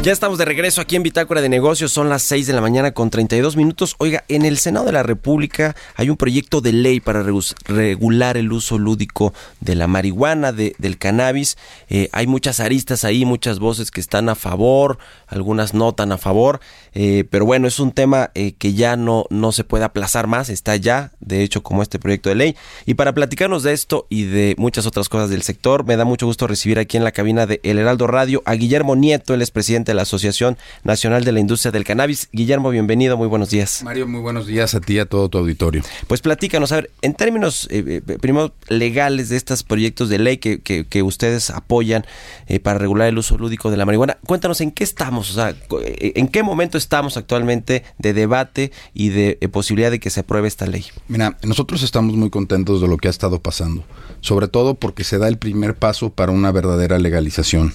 [0.06, 2.92] Ya estamos de regreso aquí en Bitácora de Negocios, son las 6 de la mañana
[2.92, 3.96] con 32 minutos.
[3.98, 7.24] Oiga, en el Senado de la República hay un proyecto de ley para
[7.64, 11.58] regular el uso lúdico de la marihuana, de, del cannabis.
[11.88, 16.18] Eh, hay muchas aristas ahí, muchas voces que están a favor, algunas no tan a
[16.18, 16.60] favor,
[16.94, 20.50] eh, pero bueno, es un tema eh, que ya no, no se puede aplazar más,
[20.50, 22.56] está ya, de hecho, como este proyecto de ley.
[22.84, 26.26] Y para platicarnos de esto y de muchas otras cosas del sector, me da mucho
[26.26, 29.50] gusto recibir aquí en la cabina de El Heraldo Radio a Guillermo Nieto, él es
[29.50, 32.28] presidente de la Asociación Nacional de la Industria del Cannabis.
[32.32, 33.82] Guillermo, bienvenido, muy buenos días.
[33.82, 35.82] Mario, muy buenos días a ti y a todo tu auditorio.
[36.06, 40.36] Pues platícanos, a ver, en términos, eh, eh, primero, legales de estos proyectos de ley
[40.38, 42.04] que, que, ustedes apoyan
[42.46, 45.54] eh, para regular el uso lúdico de la marihuana, cuéntanos en qué estamos, o sea,
[45.90, 50.66] en qué momento estamos actualmente de debate y de posibilidad de que se apruebe esta
[50.66, 50.86] ley.
[51.08, 53.84] Mira, nosotros estamos muy contentos de lo que ha estado pasando,
[54.20, 57.72] sobre todo porque se da el primer paso para una verdadera legalización.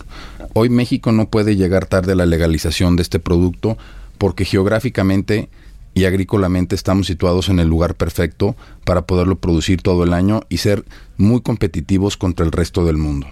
[0.54, 3.78] Hoy México no puede llegar tarde a la legalización de este producto
[4.18, 5.50] porque geográficamente
[5.94, 10.58] y agrícolamente estamos situados en el lugar perfecto para poderlo producir todo el año y
[10.58, 10.86] ser
[11.18, 13.28] muy competitivos contra el resto del mundo.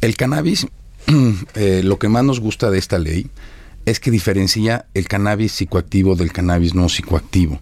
[0.00, 0.66] El cannabis,
[1.54, 3.28] eh, lo que más nos gusta de esta ley
[3.86, 7.60] es que diferencia el cannabis psicoactivo del cannabis no psicoactivo.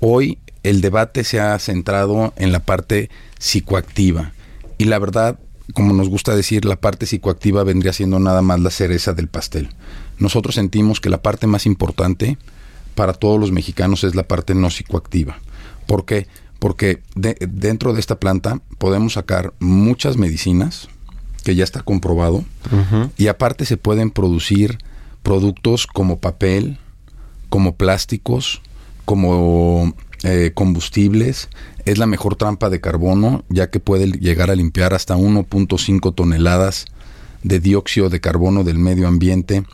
[0.00, 4.32] Hoy el debate se ha centrado en la parte psicoactiva
[4.78, 5.38] y la verdad
[5.72, 9.70] como nos gusta decir, la parte psicoactiva vendría siendo nada más la cereza del pastel.
[10.18, 12.38] Nosotros sentimos que la parte más importante
[12.94, 15.38] para todos los mexicanos es la parte no psicoactiva.
[15.86, 16.26] ¿Por qué?
[16.58, 20.88] Porque dentro de esta planta podemos sacar muchas medicinas,
[21.42, 22.44] que ya está comprobado,
[23.16, 24.78] y aparte se pueden producir
[25.22, 26.78] productos como papel,
[27.48, 28.62] como plásticos,
[29.04, 31.48] como eh, combustibles,
[31.84, 36.86] es la mejor trampa de carbono, ya que puede llegar a limpiar hasta 1.5 toneladas
[37.42, 39.64] de dióxido de carbono del medio ambiente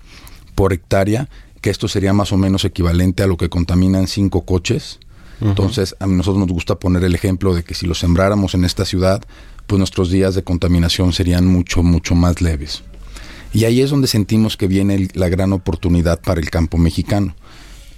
[0.54, 1.28] por hectárea,
[1.60, 5.00] que esto sería más o menos equivalente a lo que contaminan cinco coches.
[5.40, 8.84] Entonces, a nosotros nos gusta poner el ejemplo de que si lo sembráramos en esta
[8.84, 9.22] ciudad,
[9.68, 12.82] pues nuestros días de contaminación serían mucho, mucho más leves.
[13.52, 17.34] Y ahí es donde sentimos que viene la gran oportunidad para el campo mexicano.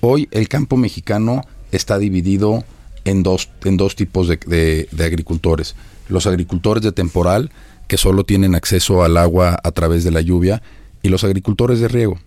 [0.01, 2.65] Hoy el campo mexicano está dividido
[3.05, 5.75] en dos, en dos tipos de, de- de agricultores.
[6.09, 7.51] Los agricultores de temporal,
[7.89, 10.63] que solo tienen acceso al agua a través de la lluvia,
[11.03, 12.19] y los agricultores de riego.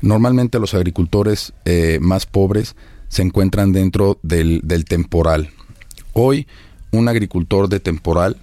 [0.00, 2.76] Normalmente los agricultores eh, más pobres
[3.08, 5.50] se encuentran dentro del, del temporal.
[6.12, 6.46] Hoy,
[6.92, 8.36] un agricultor de temporal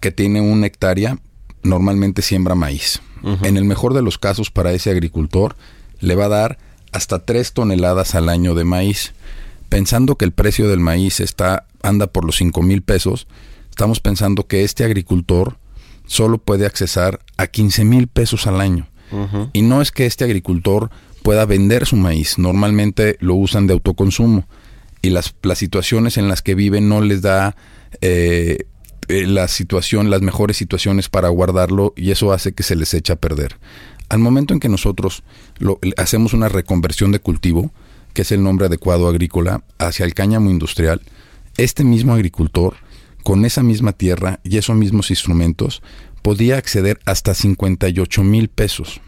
[0.00, 1.18] que tiene una hectárea
[1.62, 3.00] normalmente siembra maíz.
[3.42, 5.56] En el mejor de los casos para ese agricultor
[6.00, 6.58] le va a dar
[6.92, 9.12] hasta 3 toneladas al año de maíz.
[9.68, 13.26] Pensando que el precio del maíz está anda por los 5 mil pesos,
[13.70, 15.58] estamos pensando que este agricultor
[16.06, 18.88] solo puede accesar a 15 mil pesos al año.
[19.54, 20.90] Y no es que este agricultor
[21.22, 24.46] pueda vender su maíz, normalmente lo usan de autoconsumo
[25.00, 27.56] y las, las situaciones en las que viven no les da
[28.02, 28.66] eh,
[29.08, 33.14] eh, la situación, las mejores situaciones para guardarlo y eso hace que se les eche
[33.14, 33.56] a perder.
[34.10, 35.22] Al momento en que nosotros
[35.58, 37.72] lo, hacemos una reconversión de cultivo,
[38.18, 41.02] que es el nombre adecuado agrícola, hacia el cáñamo industrial,
[41.56, 42.74] este mismo agricultor,
[43.22, 45.82] con esa misma tierra y esos mismos instrumentos,
[46.20, 49.00] podía acceder hasta 58 mil pesos.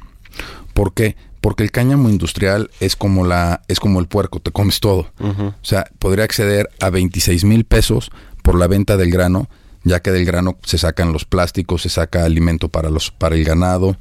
[0.75, 1.16] ¿Por qué?
[1.40, 5.11] Porque el cáñamo industrial es como la es como el puerco, te comes todo.
[5.18, 8.12] O sea, podría acceder a 26 mil pesos
[8.44, 9.49] por la venta del grano,
[9.83, 13.42] ya que del grano se sacan los plásticos, se saca alimento para los para el
[13.42, 13.96] ganado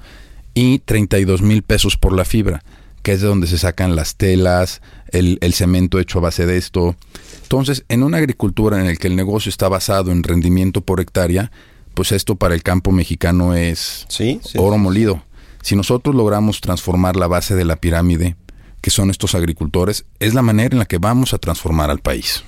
[0.54, 2.62] y 32 mil pesos por la fibra,
[3.02, 4.82] que es de donde se sacan las telas,
[5.12, 6.96] el, el cemento hecho a base de esto.
[7.44, 11.52] Entonces, en una agricultura en el que el negocio está basado en rendimiento por hectárea,
[11.94, 14.08] pues esto para el campo mexicano es
[14.56, 15.24] oro molido.
[15.62, 18.36] Si nosotros logramos transformar la base de la pirámide,
[18.82, 22.46] que son estos agricultores, es la manera en la que vamos a transformar al país.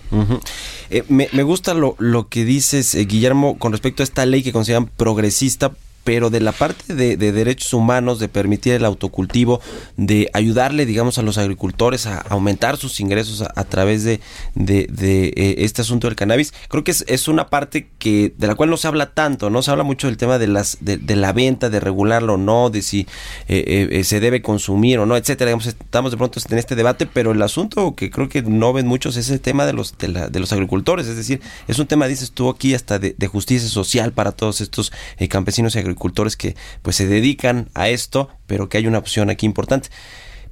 [0.90, 4.44] Eh, me, me gusta lo, lo que dices, eh, Guillermo, con respecto a esta ley
[4.44, 9.62] que consideran progresista, pero de la parte de, de derechos humanos, de permitir el autocultivo,
[9.98, 14.20] de ayudarle, digamos, a los agricultores a aumentar sus ingresos a, través de,
[14.56, 18.48] de- de, eh, este asunto del cannabis, creo que es, es una parte que de
[18.48, 21.16] la cual no se habla tanto, no se habla mucho del tema de las de,
[21.16, 23.02] la venta, de regularlo o no, de si
[23.48, 25.50] eh, eh, eh, se debe consumir o no, etcétera.
[25.50, 28.88] Digamos, estamos de pronto en este debate, pero el asunto que creo que no ven
[28.88, 32.08] muchos es el tema de los de, la- los agricultores, es decir, es un tema,
[32.08, 35.91] dices tú aquí, hasta de, de justicia social para todos estos eh, campesinos y agricultores
[36.38, 39.90] que pues se dedican a esto, pero que hay una opción aquí importante.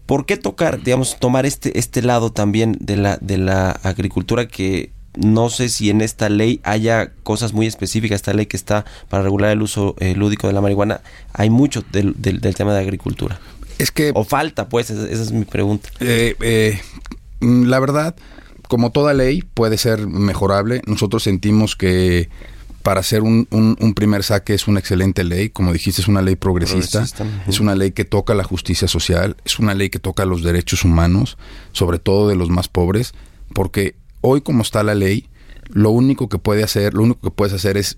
[0.06, 4.91] ¿Por qué tocar, digamos, tomar este, este lado también de la, de la agricultura que
[5.15, 9.23] no sé si en esta ley haya cosas muy específicas, esta ley que está para
[9.23, 11.02] regular el uso eh, lúdico de la marihuana,
[11.34, 13.39] hay mucho del, del- del tema de agricultura.
[13.80, 14.12] Es que...
[14.15, 15.89] O falta, pues, esa, esa es mi pregunta.
[15.99, 16.80] Eh, eh,
[17.39, 18.15] mm, la verdad,
[18.67, 22.30] como toda ley puede ser mejorable, nosotros sentimos que
[22.84, 26.22] para hacer un, un- un primer saque es una excelente ley, como dijiste, es una
[26.22, 27.00] ley progresista,
[27.48, 30.84] es una ley que toca la justicia social, es una ley que toca los derechos
[30.86, 31.38] humanos,
[31.72, 33.13] sobre todo de los más pobres,
[33.54, 35.28] porque hoy como está la ley,
[35.72, 37.98] lo único que puede hacer, lo único que puedes hacer es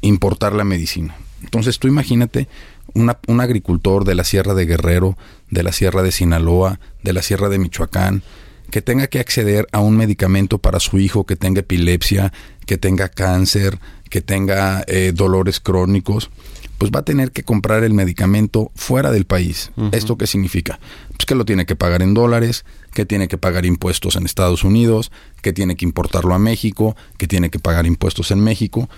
[0.00, 1.16] importar la medicina.
[1.42, 2.48] Entonces tú imagínate
[2.94, 5.16] una- un agricultor de la Sierra de Guerrero,
[5.50, 8.22] de la Sierra de Sinaloa, de la Sierra de Michoacán,
[8.70, 12.32] que tenga que acceder a un medicamento para su hijo que tenga epilepsia,
[12.66, 13.78] que tenga cáncer,
[14.10, 16.30] que tenga eh, dolores crónicos,
[16.78, 19.70] pues va a tener que comprar el medicamento fuera del país.
[19.92, 20.78] ¿Esto qué significa?
[21.10, 24.62] Pues que lo tiene que pagar en dólares, que tiene que pagar impuestos en Estados
[24.64, 25.10] Unidos,
[25.42, 28.88] que tiene que importarlo a México, que tiene que pagar impuestos en México.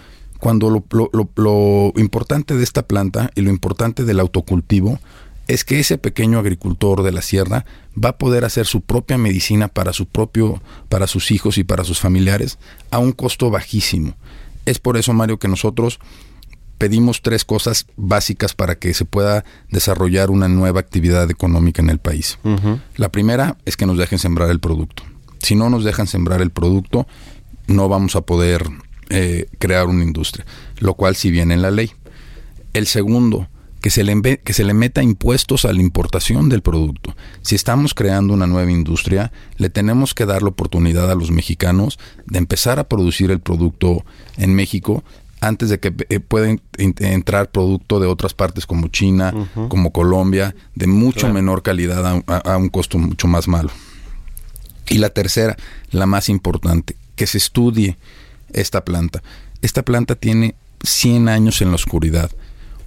[0.40, 4.98] Cuando lo, lo- lo- lo importante de esta planta y lo importante del autocultivo
[5.48, 7.64] es que ese pequeño agricultor de la sierra
[7.96, 11.84] va a poder hacer su propia medicina para su propio, para sus hijos y para
[11.84, 12.58] sus familiares
[12.90, 14.14] a un costo bajísimo.
[14.68, 15.98] Es por eso, Mario, que nosotros
[16.76, 21.98] pedimos tres cosas básicas para que se pueda desarrollar una nueva actividad económica en el
[21.98, 22.38] país.
[22.96, 25.04] La primera es que nos dejen sembrar el producto.
[25.40, 27.06] Si no nos dejan sembrar el producto,
[27.66, 28.68] no vamos a poder
[29.08, 30.44] eh, crear una industria,
[30.80, 31.90] lo cual sí viene en la ley.
[32.74, 33.48] El segundo,
[33.80, 37.14] que se, le, que se le meta impuestos a la importación del producto.
[37.42, 41.98] Si estamos creando una nueva industria, le tenemos que dar la oportunidad a los mexicanos
[42.26, 44.04] de empezar a producir el producto
[44.36, 45.04] en México
[45.40, 49.32] antes de que eh, pueda en- en- entrar producto de otras partes como China,
[49.68, 51.34] como Colombia, de mucho Claro.
[51.34, 53.70] menor calidad a, a- a un costo mucho más malo.
[54.88, 55.56] Y la tercera,
[55.90, 57.96] la más importante, que se estudie
[58.52, 59.22] esta planta.
[59.62, 62.30] Esta planta tiene 100 años en la oscuridad.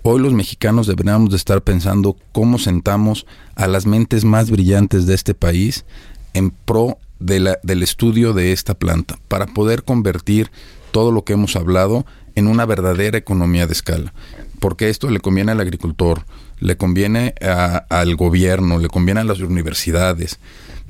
[0.03, 5.13] Hoy los mexicanos deberíamos de estar pensando cómo sentamos a las mentes más brillantes de
[5.13, 5.85] este país
[6.33, 10.49] en pro de la- del estudio de esta planta, para poder convertir
[10.91, 14.13] todo lo que hemos hablado en una verdadera economía de escala.
[14.59, 16.25] Porque esto le conviene al agricultor,
[16.59, 20.39] le conviene a- al gobierno, le conviene a las universidades.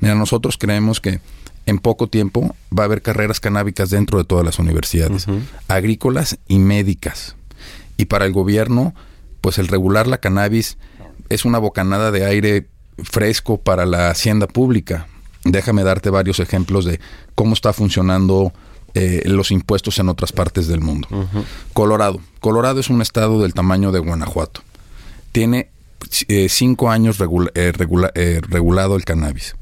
[0.00, 1.20] Mira, nosotros creemos que
[1.66, 5.26] en poco tiempo va a haber carreras canábicas dentro de todas las universidades,
[5.68, 7.36] agrícolas y médicas.
[8.02, 8.96] Y para el gobierno,
[9.40, 10.76] pues el regular la cannabis
[11.28, 12.66] es una bocanada de aire
[12.98, 15.06] fresco para la hacienda pública.
[15.44, 16.98] Déjame darte varios ejemplos de
[17.36, 18.52] cómo está funcionando
[18.94, 21.06] eh, los impuestos en otras partes del mundo.
[21.74, 22.20] Colorado.
[22.40, 24.62] Colorado es un estado del tamaño de Guanajuato.
[25.30, 25.70] Tiene
[26.26, 27.18] eh, cinco años
[27.54, 27.72] eh,
[28.48, 29.54] regulado el cannabis.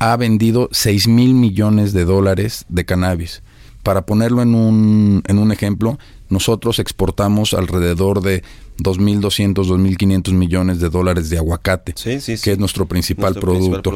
[0.00, 3.42] Ha vendido 6 mil millones de dólares de cannabis.
[3.84, 5.98] Para ponerlo en un, en un ejemplo,
[6.28, 8.42] nosotros exportamos alrededor de
[8.78, 13.92] 2.200, 2.500 millones de dólares de aguacate, que es nuestro principal producto.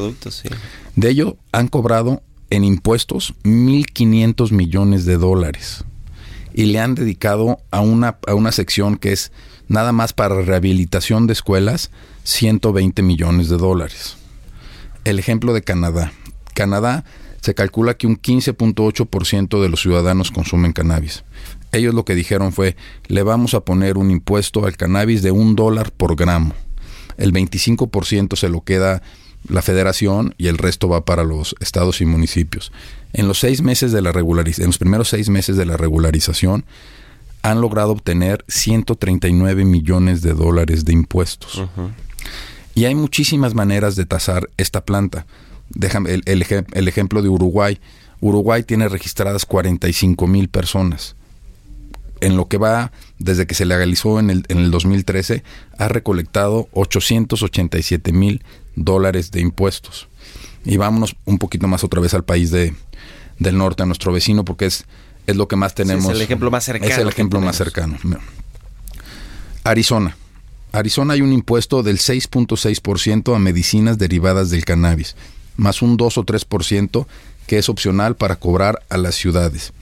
[0.96, 5.84] de ello han cobrado en impuestos 1.500 millones de dólares
[6.54, 9.32] y le han dedicado a una, a una sección que es
[9.68, 11.90] nada más para rehabilitación de escuelas
[12.24, 14.16] 120 millones de dólares.
[15.04, 16.12] El ejemplo de Canadá.
[16.54, 17.04] Canadá
[17.40, 21.24] se calcula que un 15.8% de los ciudadanos consumen cannabis.
[21.72, 22.76] Ellos lo que dijeron fue,
[23.08, 26.54] le vamos a poner un impuesto al cannabis de un dólar por gramo.
[27.16, 29.02] El 25% se lo queda
[29.48, 32.72] la federación y el resto va para los estados y municipios.
[33.14, 36.66] En los seis meses de la regularización, en los primeros seis meses de la regularización,
[37.40, 41.62] han logrado obtener 139 millones de dólares de impuestos.
[42.74, 45.26] Y hay muchísimas maneras de tasar esta planta.
[45.70, 47.80] Déjame el, el ejemplo de Uruguay.
[48.20, 51.16] Uruguay tiene registradas 45 mil personas
[52.22, 55.42] en lo que va desde que se legalizó en el, en el 2013,
[55.76, 58.42] ha recolectado 887 mil
[58.76, 60.08] dólares de impuestos.
[60.64, 62.74] Y vámonos un poquito más otra vez al país de,
[63.40, 64.84] del norte, a nuestro vecino, porque es,
[65.26, 66.06] es lo que más tenemos.
[66.06, 66.92] es el ejemplo más cercano.
[66.92, 67.98] Es el ejemplo más cercano.
[69.64, 70.16] Arizona.
[70.70, 75.16] Arizona hay un impuesto del 6.6% a medicinas derivadas del cannabis,
[75.56, 77.06] más un 2 o 3%
[77.48, 79.72] que es opcional para cobrar a las ciudades.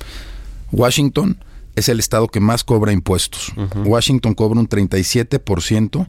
[0.73, 1.39] Washington
[1.77, 3.53] es el estado que más cobra impuestos.
[3.85, 6.09] Washington cobra un 37%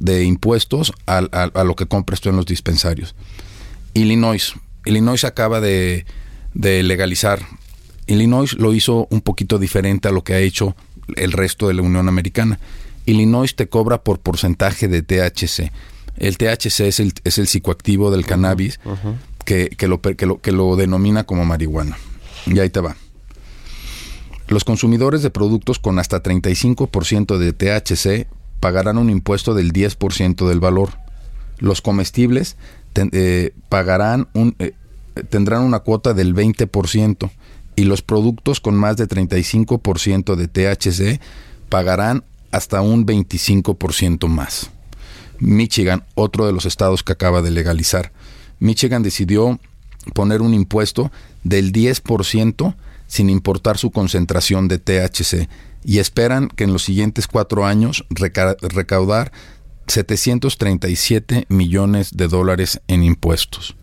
[0.00, 1.20] de impuestos a,
[1.64, 3.14] lo que compras tú en los dispensarios.
[3.94, 4.54] Illinois.
[4.84, 6.04] Illinois acaba de,
[6.54, 7.40] legalizar.
[8.06, 10.76] Illinois lo hizo un poquito diferente a lo que ha hecho
[11.16, 12.58] el resto de la Unión Americana.
[13.06, 15.72] Illinois te cobra por porcentaje de THC.
[16.16, 18.78] El THC es el, es el psicoactivo del cannabis
[19.44, 21.98] que, lo, que, lo, que lo denomina como marihuana.
[22.46, 22.96] Y ahí te va.
[24.48, 28.28] Los consumidores de productos con hasta 35% de THC
[28.60, 30.90] pagarán un impuesto del 10% del valor.
[31.58, 32.56] Los comestibles
[32.94, 34.28] eh, pagarán
[34.58, 34.72] eh,
[35.30, 37.30] tendrán una cuota del 20%
[37.76, 41.20] y los productos con más de 35% de THC
[41.68, 44.70] pagarán hasta un 25% más.
[45.40, 48.12] Michigan, otro de los estados que acaba de legalizar.
[48.60, 49.58] Michigan decidió
[50.14, 51.10] poner un impuesto
[51.42, 52.74] del 10%
[53.14, 55.48] sin importar su concentración de THC
[55.84, 59.30] y esperan que en los siguientes cuatro años recaudar
[59.86, 63.76] 737 millones de dólares en impuestos.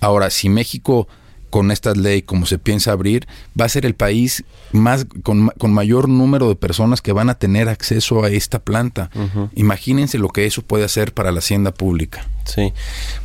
[0.00, 1.06] Ahora, si México
[1.50, 3.26] con esta ley, como se piensa abrir,
[3.60, 7.68] va a ser el país más con, mayor número de personas que van a tener
[7.68, 9.10] acceso a esta planta.
[9.54, 12.26] Imagínense lo que eso puede hacer para la hacienda pública.
[12.44, 12.72] Sí.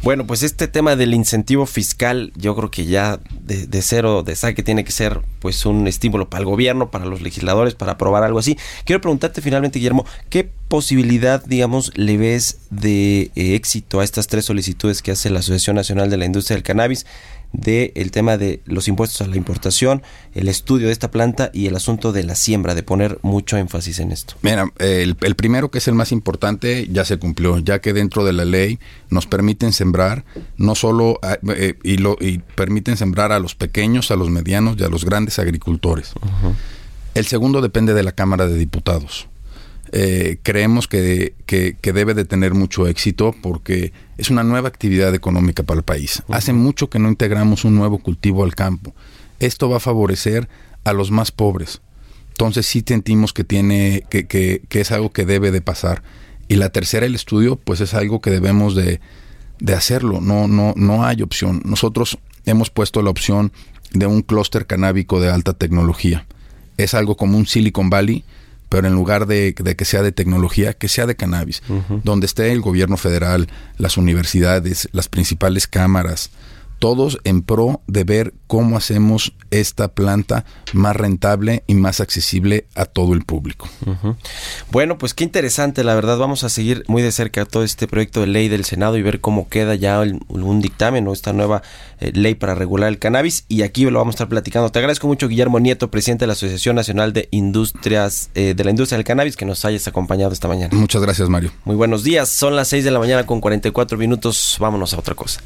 [0.04, 4.36] Bueno, pues este tema del incentivo fiscal, yo creo que ya de, de, cero de
[4.36, 8.24] saque tiene que ser pues un estímulo para el gobierno, para los legisladores, para aprobar
[8.24, 8.58] algo así.
[8.84, 14.46] Quiero preguntarte finalmente, Guillermo, ¿qué posibilidad, digamos, le ves de eh, éxito a estas tres
[14.46, 17.06] solicitudes que hace la Asociación Nacional de la Industria del Cannabis?
[17.58, 20.02] Del tema de los impuestos a la importación,
[20.34, 24.00] el estudio de esta planta y el asunto de la siembra, de poner mucho énfasis
[24.00, 24.36] en esto.
[24.42, 28.34] Mira, el, primero que es el más importante ya se cumplió, ya que dentro de
[28.34, 28.80] la ley
[29.10, 30.26] nos permiten sembrar,
[30.58, 31.20] no solo,
[31.56, 35.06] eh, y, lo, y permiten sembrar a los pequeños, a los medianos y a los
[35.06, 36.14] grandes agricultores.
[37.14, 39.28] El segundo depende de la Cámara de Diputados.
[39.98, 45.64] Eh, creemos que, que, debe de tener mucho éxito porque es una nueva actividad económica
[45.64, 46.22] para el país.
[46.28, 48.94] Hace mucho que no integramos un nuevo cultivo al campo.
[49.40, 50.50] Esto va a favorecer
[50.84, 51.80] a los más pobres.
[52.32, 56.04] Entonces sí sentimos que tiene, que, que, que es algo que debe de pasar.
[56.50, 59.00] Y la tercera, el estudio, pues es algo que debemos de,
[59.60, 60.20] de hacerlo.
[60.20, 61.62] No, no, no hay opción.
[61.64, 63.54] Nosotros hemos puesto la opción
[63.94, 66.26] de un clúster canábico de alta tecnología.
[66.76, 68.26] Es algo como un Silicon Valley,
[68.76, 71.64] pero en lugar de, que sea de tecnología, que sea de cannabis,
[72.04, 73.48] donde esté el gobierno federal,
[73.78, 76.30] las universidades, las principales cámaras,
[76.86, 82.86] todos en pro de ver cómo hacemos esta planta más rentable y más accesible a
[82.86, 83.68] todo el público.
[84.70, 86.20] Bueno, pues qué interesante, la verdad.
[86.20, 89.20] Vamos a seguir muy de cerca todo este proyecto de ley del Senado y ver
[89.20, 91.64] cómo queda ya un dictamen o esta nueva
[92.00, 93.46] eh, ley para regular el cannabis.
[93.48, 94.70] Y aquí lo vamos a estar platicando.
[94.70, 98.70] Te agradezco mucho, Guillermo Nieto, presidente de la Asociación Nacional de Industrias eh, de la
[98.70, 100.78] Industria del Cannabis, que nos hayas acompañado esta mañana.
[100.78, 101.52] Muchas gracias, Mario.
[101.64, 102.30] Muy buenos días.
[102.30, 104.58] Son las 6 de la mañana con 44 minutos.
[104.60, 105.42] Vámonos a otra cosa.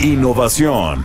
[0.00, 1.04] Innovación.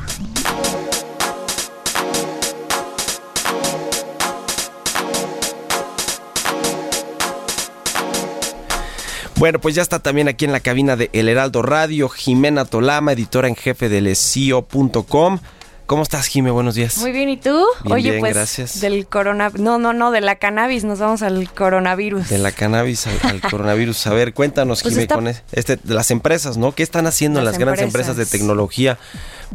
[9.39, 13.13] Bueno, pues ya está también aquí en la cabina de El Heraldo Radio, Jimena Tolama,
[13.13, 15.39] editora en jefe de lesio.com.
[15.89, 16.51] ¿Cómo estás, Jime?
[16.51, 16.99] Buenos días.
[16.99, 17.65] Muy bien, ¿y tú?
[17.81, 18.79] Bien, Oye, bien, pues gracias.
[18.79, 22.29] del coronavirus, no, no, no, de la cannabis, nos vamos al coronavirus.
[22.29, 24.05] De la cannabis al, al coronavirus.
[24.05, 26.73] A ver, cuéntanos, Pues Jime, con es- este, de las empresas, ¿no?
[26.75, 28.99] ¿Qué están haciendo Las las, grandes empresas de tecnología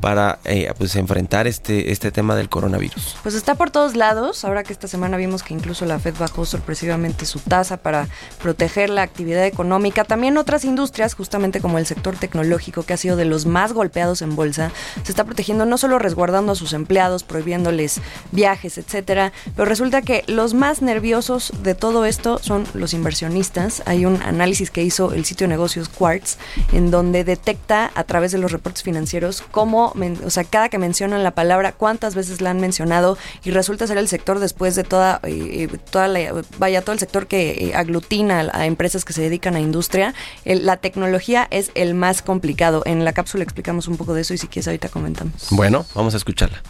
[0.00, 3.14] para eh, pues enfrentar este, este tema del coronavirus?
[3.22, 4.44] Pues está por todos lados.
[4.44, 8.08] Ahora que esta semana vimos que incluso la Fed bajó sorpresivamente su tasa para
[8.42, 10.02] proteger la actividad económica.
[10.02, 14.20] También otras industrias, justamente como el sector tecnológico, que ha sido de los más golpeados
[14.20, 14.72] en bolsa,
[15.04, 18.00] se está protegiendo no solo resguardando a sus empleados, prohibiéndoles
[18.32, 23.82] viajes, etcétera, pero resulta que los más nerviosos de todo esto son los inversionistas.
[23.86, 26.38] Hay un análisis que hizo el sitio de negocios Quartz,
[26.72, 29.92] en donde detecta a través de los reportes financieros cómo,
[30.24, 33.98] o sea, cada que mencionan la palabra, cuántas veces la han mencionado y resulta ser
[33.98, 37.74] el sector después de toda, eh, eh, toda la, vaya, todo el sector que eh,
[37.74, 40.14] aglutina a, a empresas que se dedican a industria.
[40.44, 42.82] La tecnología es el más complicado.
[42.86, 45.34] En la cápsula explicamos un poco de eso y si quieres ahorita comentamos.
[45.50, 46.62] Bueno, vamos a escucharla.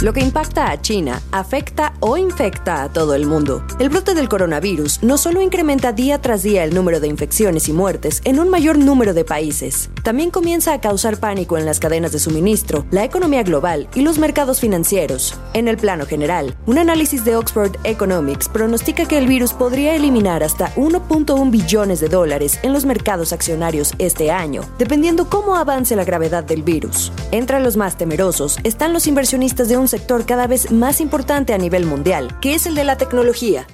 [0.00, 3.64] Lo que impacta a China afecta o infecta a todo el mundo.
[3.80, 7.72] El brote del coronavirus no solo incrementa día tras día el número de infecciones y
[7.72, 12.12] muertes en un mayor número de países, también comienza a causar pánico en las cadenas
[12.12, 15.34] de suministro, la economía global y los mercados financieros.
[15.52, 20.44] En el plano general, un análisis de Oxford Economics pronostica que el virus podría eliminar
[20.44, 26.04] hasta 1.1 billones de dólares en los mercados accionarios este año, dependiendo cómo avance la
[26.04, 27.10] gravedad del virus.
[27.32, 31.58] Entre los más temerosos están los inversionistas de un sector cada vez más importante a
[31.58, 33.66] nivel mundial, que es el de la tecnología.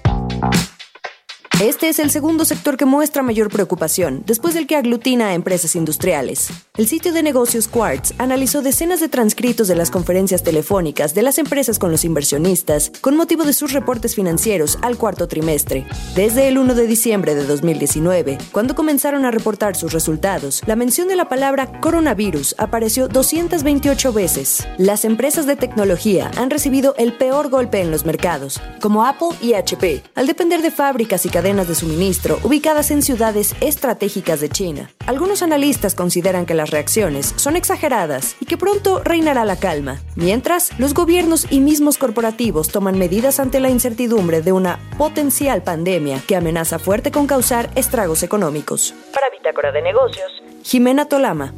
[1.60, 5.76] Este es el segundo sector que muestra mayor preocupación, después del que aglutina a empresas
[5.76, 6.48] industriales.
[6.76, 11.38] El sitio de negocios Quartz analizó decenas de transcritos de las conferencias telefónicas de las
[11.38, 15.86] empresas con los inversionistas con motivo de sus reportes financieros al cuarto trimestre.
[16.16, 21.06] Desde el 1 de diciembre de 2019, cuando comenzaron a reportar sus resultados, la mención
[21.06, 24.66] de la palabra coronavirus apareció 228 veces.
[24.76, 29.52] Las empresas de tecnología han recibido el peor golpe en los mercados, como Apple y
[29.54, 34.90] HP, al depender de fábricas y cadenas de suministro ubicadas en ciudades estratégicas de China.
[35.06, 40.70] Algunos analistas consideran que las reacciones son exageradas y que pronto reinará la calma, mientras
[40.78, 46.36] los gobiernos y mismos corporativos toman medidas ante la incertidumbre de una potencial pandemia que
[46.36, 48.94] amenaza fuerte con causar estragos económicos.
[49.12, 51.52] Para Bitácora de Negocios, Jimena Tolama.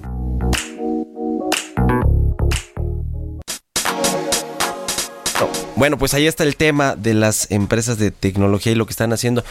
[5.76, 9.12] Bueno, pues ahí está el tema de las empresas de tecnología y lo que están
[9.12, 9.44] haciendo.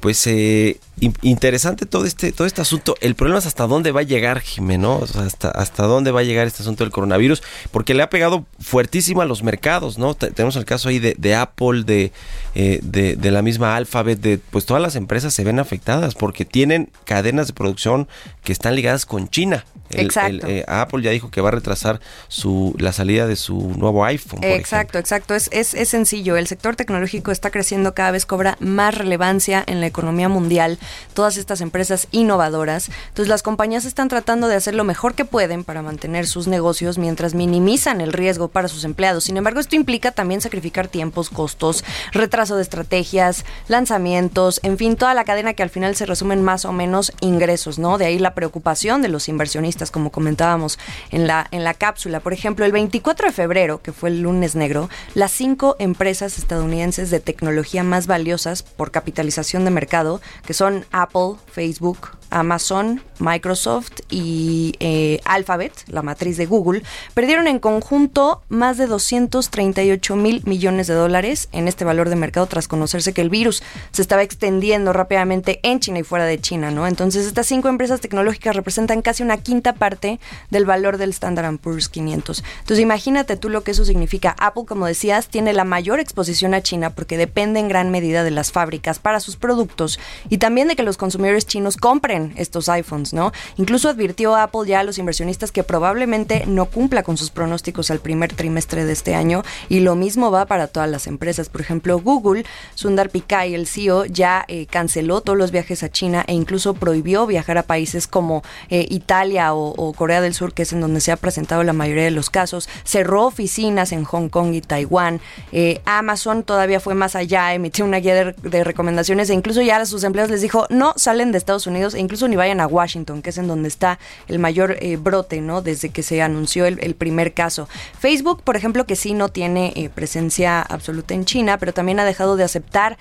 [0.00, 2.94] Pues eh, in- interesante todo este todo este asunto.
[3.02, 6.46] El problema es hasta dónde va a llegar, Jimeno, hasta hasta dónde va a llegar
[6.46, 10.14] este asunto del coronavirus, porque le ha pegado fuertísimo a los mercados, ¿no?
[10.14, 12.12] Te- tenemos el caso ahí de, de Apple, de,
[12.54, 16.44] eh, de de la misma Alphabet, de pues todas las empresas se ven afectadas porque
[16.46, 18.08] tienen cadenas de producción
[18.42, 19.64] que están ligadas con China.
[19.90, 20.46] El- Exacto.
[20.46, 24.04] el, eh, Apple ya dijo que va a retrasar su la salida de su nuevo
[24.04, 24.40] iPhone.
[24.40, 25.34] por Exacto, exacto.
[25.34, 26.36] Es, es, es sencillo.
[26.36, 30.78] El sector tecnológico está creciendo cada vez, cobra más relevancia en la economía mundial.
[31.14, 32.88] Todas estas empresas innovadoras.
[33.08, 36.98] Entonces las compañías están tratando de hacer lo mejor que pueden para mantener sus negocios
[36.98, 39.24] mientras minimizan el riesgo para sus empleados.
[39.24, 45.14] Sin embargo, esto implica también sacrificar tiempos, costos, retraso de estrategias, lanzamientos, en fin, toda
[45.14, 47.96] la cadena que al final se resumen más o menos ingresos, ¿no?
[47.96, 50.78] De ahí la preocupación de los inversionistas, como comentábamos
[51.10, 52.20] en la, en la cápsula.
[52.20, 57.10] Por ejemplo, el 24 de febrero, que fue el lunes negro, las cinco empresas estadounidenses
[57.10, 64.74] de tecnología más valiosas por capitalización de mercado, que son Apple, Facebook, Amazon, Microsoft y
[64.80, 66.82] eh, Alphabet, la matriz de Google,
[67.14, 72.46] perdieron en conjunto más de 238 mil millones de dólares en este valor de mercado
[72.46, 73.62] tras conocerse que el virus
[73.92, 76.86] se estaba extendiendo rápidamente en China y fuera de China, ¿no?
[76.86, 80.20] Entonces estas cinco empresas tecnológicas representan casi una quinta parte
[80.50, 82.44] del valor del Standard Poor's 500.
[82.60, 84.36] Entonces imagínate tú lo que eso significa.
[84.38, 88.30] Apple, como decías, tiene la mayor exposición a China porque depende en gran medida de
[88.30, 93.12] las fábricas para sus productos y también de que los consumidores chinos compren estos iPhones,
[93.12, 93.32] ¿no?
[93.56, 98.00] Incluso advirtió Apple ya a los inversionistas que probablemente no cumpla con sus pronósticos al
[98.00, 101.48] primer trimestre de este año y lo mismo va para todas las empresas.
[101.48, 102.44] Por ejemplo, Google,
[102.74, 107.26] Sundar Pichai, el CEO, ya eh, canceló todos los viajes a China e incluso prohibió
[107.26, 111.12] viajar a países como eh, Italia o, Corea del Sur, que es en donde se
[111.12, 112.68] ha presentado la mayoría de los casos.
[112.84, 115.20] Cerró oficinas en Hong Kong y Taiwán.
[115.52, 119.86] Eh, Amazon todavía fue más allá, emitió una guía de, recomendaciones e incluso ya a
[119.86, 123.22] sus empleados les dijo no salen de Estados Unidos e incluso ni vayan a Washington,
[123.22, 125.62] que es en donde está el mayor brote, ¿no?
[125.62, 127.68] Desde que se anunció el, el, primer caso.
[127.98, 132.36] Facebook, por ejemplo, que sí no tiene presencia absoluta en China, pero también ha dejado
[132.36, 132.98] de aceptar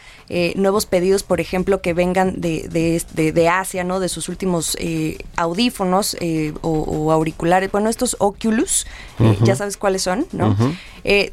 [0.56, 4.00] nuevos pedidos, por ejemplo, que vengan de, de, de, Asia, ¿no?
[4.00, 8.86] De sus últimos eh, audífonos eh, o, auriculares, bueno, estos Oculus,
[9.20, 10.56] eh, ya sabes cuáles son, ¿no?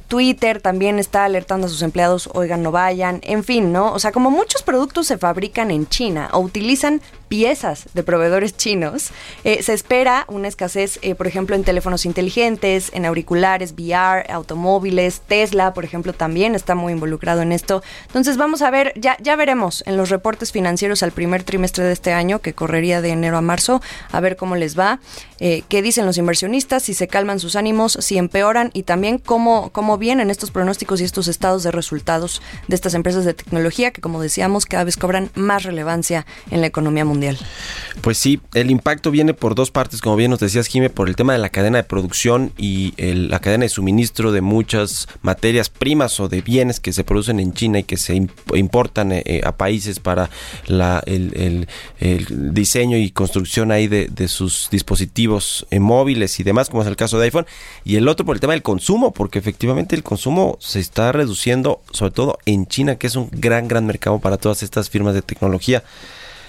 [0.08, 3.92] Twitter también está alertando a sus empleados, oigan, no vayan, en fin, ¿no?
[3.92, 9.10] O sea, como muchos productos se fabrican en China o utilizan piezas de proveedores chinos,
[9.44, 15.20] eh, se espera una escasez, eh, por ejemplo, en teléfonos inteligentes, en auriculares, VR, automóviles,
[15.26, 17.82] Tesla, por ejemplo, también está muy involucrado en esto.
[18.06, 21.92] Entonces vamos a ver, ya, ya veremos en los reportes financieros al primer trimestre de
[21.92, 25.00] este año, que correría de enero a marzo, a ver cómo les va,
[25.40, 29.70] eh, qué dicen los inversionistas, si se calman sus ánimos, si empeoran y también cómo,
[29.70, 34.00] cómo vienen estos pronósticos y estos estados de resultados de estas empresas de tecnología que,
[34.00, 37.15] como decíamos, cada vez cobran más relevancia en la economía mundial.
[38.00, 41.16] Pues sí, el impacto viene por dos partes, como bien nos decías, Jime, por el
[41.16, 46.20] tema de la cadena de producción y la cadena de suministro de muchas materias primas
[46.20, 48.14] o de bienes que se producen en China y que se
[48.54, 50.30] importan eh, eh, a países para
[50.66, 51.66] el,
[52.28, 57.18] diseño y construcción ahí de, sus dispositivos eh, móviles y demás, como es el caso
[57.18, 57.46] de iPhone.
[57.84, 61.80] Y el otro por el tema del consumo, porque efectivamente el consumo se está reduciendo,
[61.92, 65.22] sobre todo en China, que es un gran, gran mercado para todas estas firmas de
[65.22, 65.82] tecnología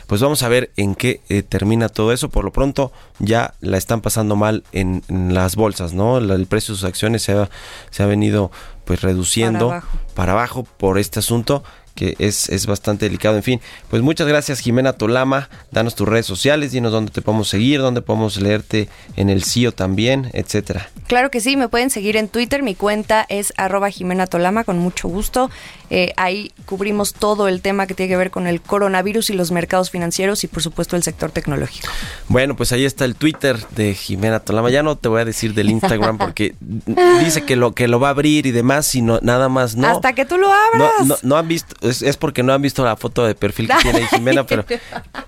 [0.07, 2.29] pues vamos a ver en qué eh, termina todo eso.
[2.29, 6.17] Por lo pronto ya la están pasando mal en, las bolsas, ¿no?
[6.17, 7.49] el precio de sus acciones se ha,
[7.91, 8.51] se ha venido
[8.85, 9.81] pues reduciendo
[10.15, 11.63] para abajo por este asunto
[11.97, 13.35] que es, es bastante delicado.
[13.35, 15.49] En fin, pues muchas gracias Jimena Tolama.
[15.71, 19.73] Danos tus redes sociales, dinos dónde te podemos seguir, dónde podemos leerte en el CIO
[19.73, 20.89] también, etcétera.
[21.07, 22.61] Claro que sí, me pueden seguir en Twitter.
[22.61, 25.49] Mi cuenta es arroba Jimena Tolama, con mucho gusto.
[25.89, 29.51] Eh, ahí cubrimos todo el tema que tiene que ver con el coronavirus y los
[29.51, 31.87] mercados financieros y por supuesto el sector tecnológico.
[32.27, 34.69] Bueno, pues ahí está el Twitter de Jimena Tolama.
[34.69, 36.55] Ya no te voy a decir del Instagram porque
[37.23, 39.87] dice que lo que lo va a abrir y demás, sino nada más no.
[39.87, 40.91] Hasta que tú lo abras.
[40.99, 43.75] No, no, no han visto es, porque no han visto la foto de perfil que
[43.81, 44.65] tiene Jimena, pero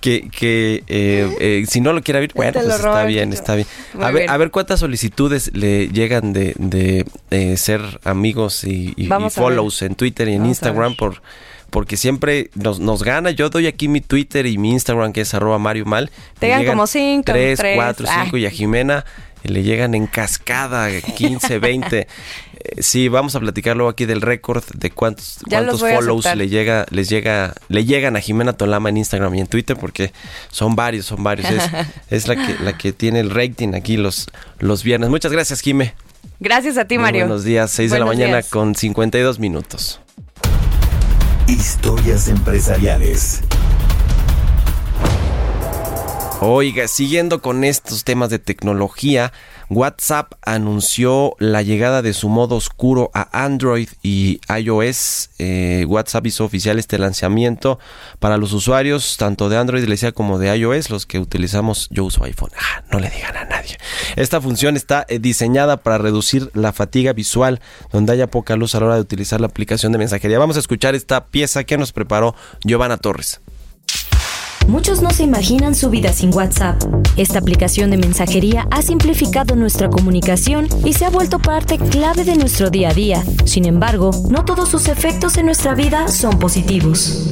[0.01, 3.67] que, que eh, eh, si no lo quiere ver, bueno, pues está bien, está bien.
[3.99, 8.95] A ver, a ver cuántas solicitudes le llegan de, de eh, ser amigos y,
[9.29, 10.48] follows en Twitter y en Instagram
[10.97, 11.21] por
[11.69, 13.31] porque siempre nos, nos gana.
[13.31, 16.11] Yo doy aquí mi Twitter y mi Instagram, que es arroba Mario Mal.
[16.39, 17.31] Te llegan como cinco.
[17.31, 18.37] Tres, cuatro, cinco.
[18.37, 19.05] Y a Jimena
[19.43, 21.99] le llegan en cascada 15, 20.
[21.99, 22.07] Eh,
[22.79, 27.09] sí, vamos a platicar luego aquí del récord de cuántos, cuántos follows le llega, les
[27.09, 30.11] llega, le llegan a Jimena Tolama en Instagram y en Twitter, porque
[30.51, 31.49] son varios, son varios.
[32.09, 34.27] Es, la que la que tiene el rating aquí los,
[34.59, 35.09] los viernes.
[35.09, 35.93] Muchas gracias, Jime.
[36.39, 37.25] Gracias a ti, Mario.
[37.25, 40.01] buenos días, 6 de la mañana con 52 minutos.
[41.49, 43.41] Historias empresariales.
[46.41, 49.33] Oiga, siguiendo con estos temas de tecnología,
[49.69, 55.29] WhatsApp anunció la llegada de su modo oscuro a Android y iOS.
[55.37, 57.79] Eh, WhatsApp hizo oficial este lanzamiento
[58.19, 62.51] para los usuarios tanto de Android como de iOS, los que utilizamos, yo uso iPhone.
[62.57, 63.77] Ah, no le digan a nadie.
[64.15, 67.61] Esta función está eh, diseñada para reducir la fatiga visual,
[67.91, 70.39] donde haya poca luz a la hora de utilizar la aplicación de mensajería.
[70.39, 73.41] Vamos a escuchar esta pieza que nos preparó Giovanna Torres.
[74.67, 76.81] Muchos no se imaginan su vida sin WhatsApp.
[77.17, 82.37] Esta aplicación de mensajería ha simplificado nuestra comunicación y se ha vuelto parte clave de
[82.37, 83.23] nuestro día a día.
[83.45, 87.29] Sin embargo, no todos sus efectos en nuestra vida son positivos.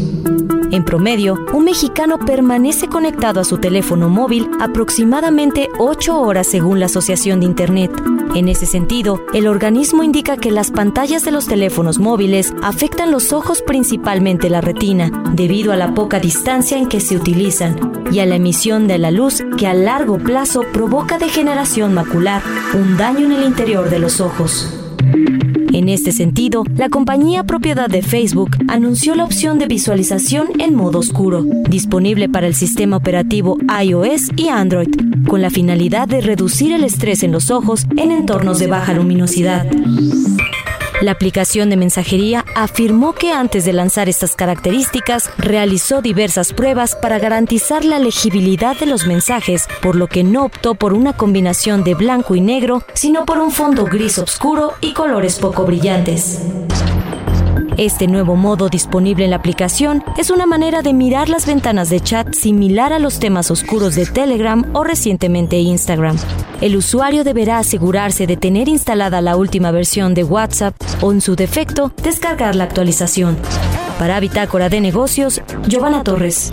[0.70, 6.88] En promedio, un mexicano permanece conectado a su teléfono móvil aproximadamente 8 horas según la
[6.88, 7.92] Asociación de Internet.
[8.36, 13.32] En ese sentido, el organismo indica que las pantallas de los teléfonos móviles afectan los
[13.32, 18.26] ojos principalmente la retina, debido a la poca distancia en que se utilizan y a
[18.26, 22.42] la emisión de la luz que a largo plazo provoca degeneración macular,
[22.74, 24.77] un daño en el interior de los ojos.
[25.78, 30.98] En este sentido, la compañía propiedad de Facebook anunció la opción de visualización en modo
[30.98, 34.90] oscuro, disponible para el sistema operativo iOS y Android,
[35.28, 39.68] con la finalidad de reducir el estrés en los ojos en entornos de baja luminosidad.
[41.00, 47.20] La aplicación de mensajería afirmó que antes de lanzar estas características realizó diversas pruebas para
[47.20, 51.94] garantizar la legibilidad de los mensajes, por lo que no optó por una combinación de
[51.94, 56.42] blanco y negro, sino por un fondo gris oscuro y colores poco brillantes.
[57.78, 62.00] Este nuevo modo disponible en la aplicación es una manera de mirar las ventanas de
[62.00, 66.18] chat similar a los temas oscuros de Telegram o recientemente Instagram.
[66.60, 71.36] El usuario deberá asegurarse de tener instalada la última versión de WhatsApp o en su
[71.36, 73.38] defecto descargar la actualización.
[74.00, 76.52] Para Bitácora de Negocios, Giovanna Torres.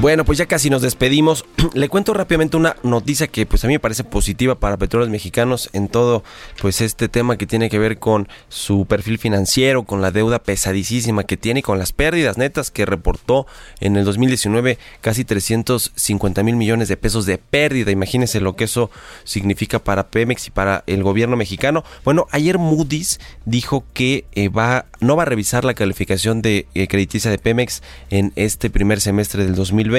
[0.00, 1.44] Bueno, pues ya casi nos despedimos.
[1.74, 5.68] Le cuento rápidamente una noticia que pues a mí me parece positiva para Petróleos Mexicanos
[5.74, 6.24] en todo
[6.58, 11.24] pues este tema que tiene que ver con su perfil financiero, con la deuda pesadísima
[11.24, 13.46] que tiene y con las pérdidas netas que reportó
[13.80, 17.90] en el 2019 casi 350 mil millones de pesos de pérdida.
[17.90, 18.90] Imagínense lo que eso
[19.24, 21.84] significa para Pemex y para el gobierno mexicano.
[22.06, 26.88] Bueno, ayer Moody's dijo que eh, va no va a revisar la calificación de eh,
[26.88, 29.89] crediticia de Pemex en este primer semestre del 2020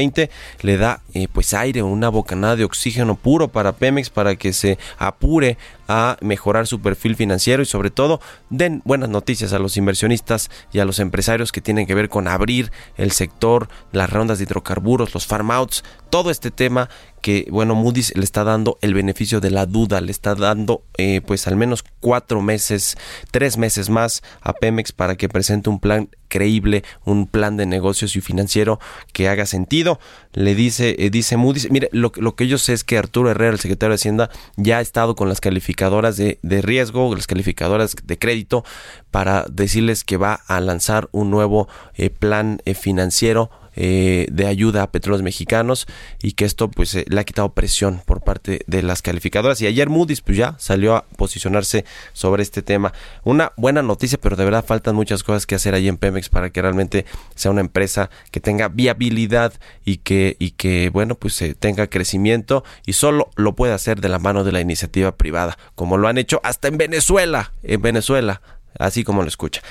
[0.61, 4.77] le da eh, pues aire, una bocanada de oxígeno puro para Pemex para que se
[4.97, 5.57] apure
[5.91, 10.79] a mejorar su perfil financiero y sobre todo den buenas noticias a los inversionistas y
[10.79, 15.13] a los empresarios que tienen que ver con abrir el sector, las rondas de hidrocarburos,
[15.13, 16.89] los farm outs, todo este tema
[17.21, 21.21] que bueno Moody's le está dando el beneficio de la duda, le está dando eh,
[21.21, 22.97] pues al menos cuatro meses,
[23.31, 28.15] tres meses más a Pemex para que presente un plan creíble, un plan de negocios
[28.15, 28.79] y financiero
[29.13, 29.99] que haga sentido.
[30.33, 33.51] Le dice, eh, dice Moody's, mire, lo, lo, que yo sé es que Arturo Herrera,
[33.51, 37.95] el secretario de Hacienda, ya ha estado con las calificadoras de, de riesgo, las calificadoras
[38.03, 38.63] de crédito,
[39.11, 44.83] para decirles que va a lanzar un nuevo eh, plan eh, financiero eh, de ayuda
[44.83, 45.87] a petróleos mexicanos
[46.21, 49.61] y que esto pues eh, le ha quitado presión por parte de las calificadoras.
[49.61, 52.93] Y ayer Moody's pues ya salió a posicionarse sobre este tema.
[53.23, 56.49] Una buena noticia pero de verdad faltan muchas cosas que hacer ahí en Pemex para
[56.49, 57.05] que realmente
[57.35, 59.53] sea una empresa que tenga viabilidad
[59.85, 64.09] y que y que bueno pues eh, tenga crecimiento y solo lo puede hacer de
[64.09, 68.41] la mano de la iniciativa privada como lo han hecho hasta en Venezuela en Venezuela
[68.77, 69.61] así como lo escucha.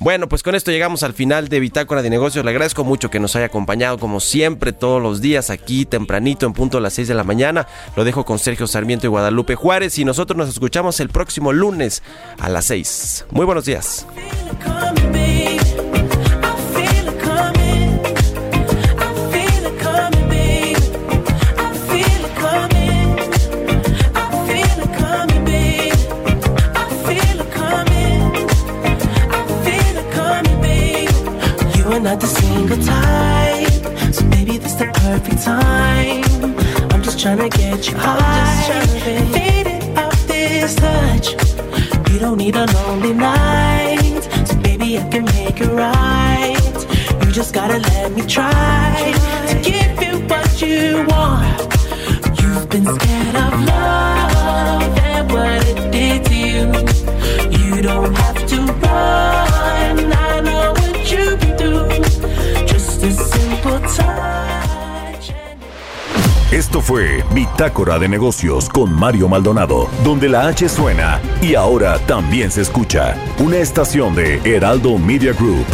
[0.00, 2.44] Bueno, pues con esto llegamos al final de Bitácora de Negocios.
[2.44, 6.52] Le agradezco mucho que nos haya acompañado como siempre todos los días aquí tempranito en
[6.52, 7.66] punto a las 6 de la mañana.
[7.96, 12.02] Lo dejo con Sergio Sarmiento y Guadalupe Juárez y nosotros nos escuchamos el próximo lunes
[12.38, 13.26] a las 6.
[13.30, 14.06] Muy buenos días.
[37.24, 38.86] Trying to get you high.
[39.32, 41.32] Fade it off this touch.
[42.12, 44.20] You don't need a lonely night.
[44.46, 47.24] So baby, I can make it right.
[47.24, 49.14] You just gotta let me try
[49.48, 51.60] to give you what you want.
[52.42, 56.64] You've been scared of love and what it did to you.
[57.58, 60.12] You don't have to run.
[60.12, 62.66] I know what you've been through.
[62.66, 64.53] Just a simple touch.
[66.54, 72.48] Esto fue Bitácora de Negocios con Mario Maldonado, donde la H suena y ahora también
[72.48, 73.16] se escucha.
[73.40, 75.66] Una estación de Heraldo Media Group.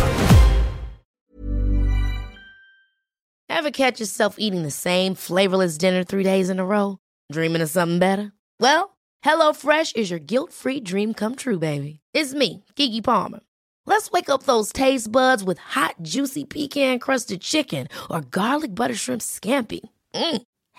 [3.51, 6.97] Ever catch yourself eating the same flavorless dinner three days in a row?
[7.31, 8.33] Dreaming of something better?
[8.59, 12.01] Well, HelloFresh is your guilt-free dream come true, baby.
[12.14, 13.41] It's me, Kiki Palmer.
[13.85, 19.20] Let's wake up those taste buds with hot, juicy pecan-crusted chicken or garlic butter shrimp
[19.20, 19.81] scampi.
[20.14, 20.43] Mm.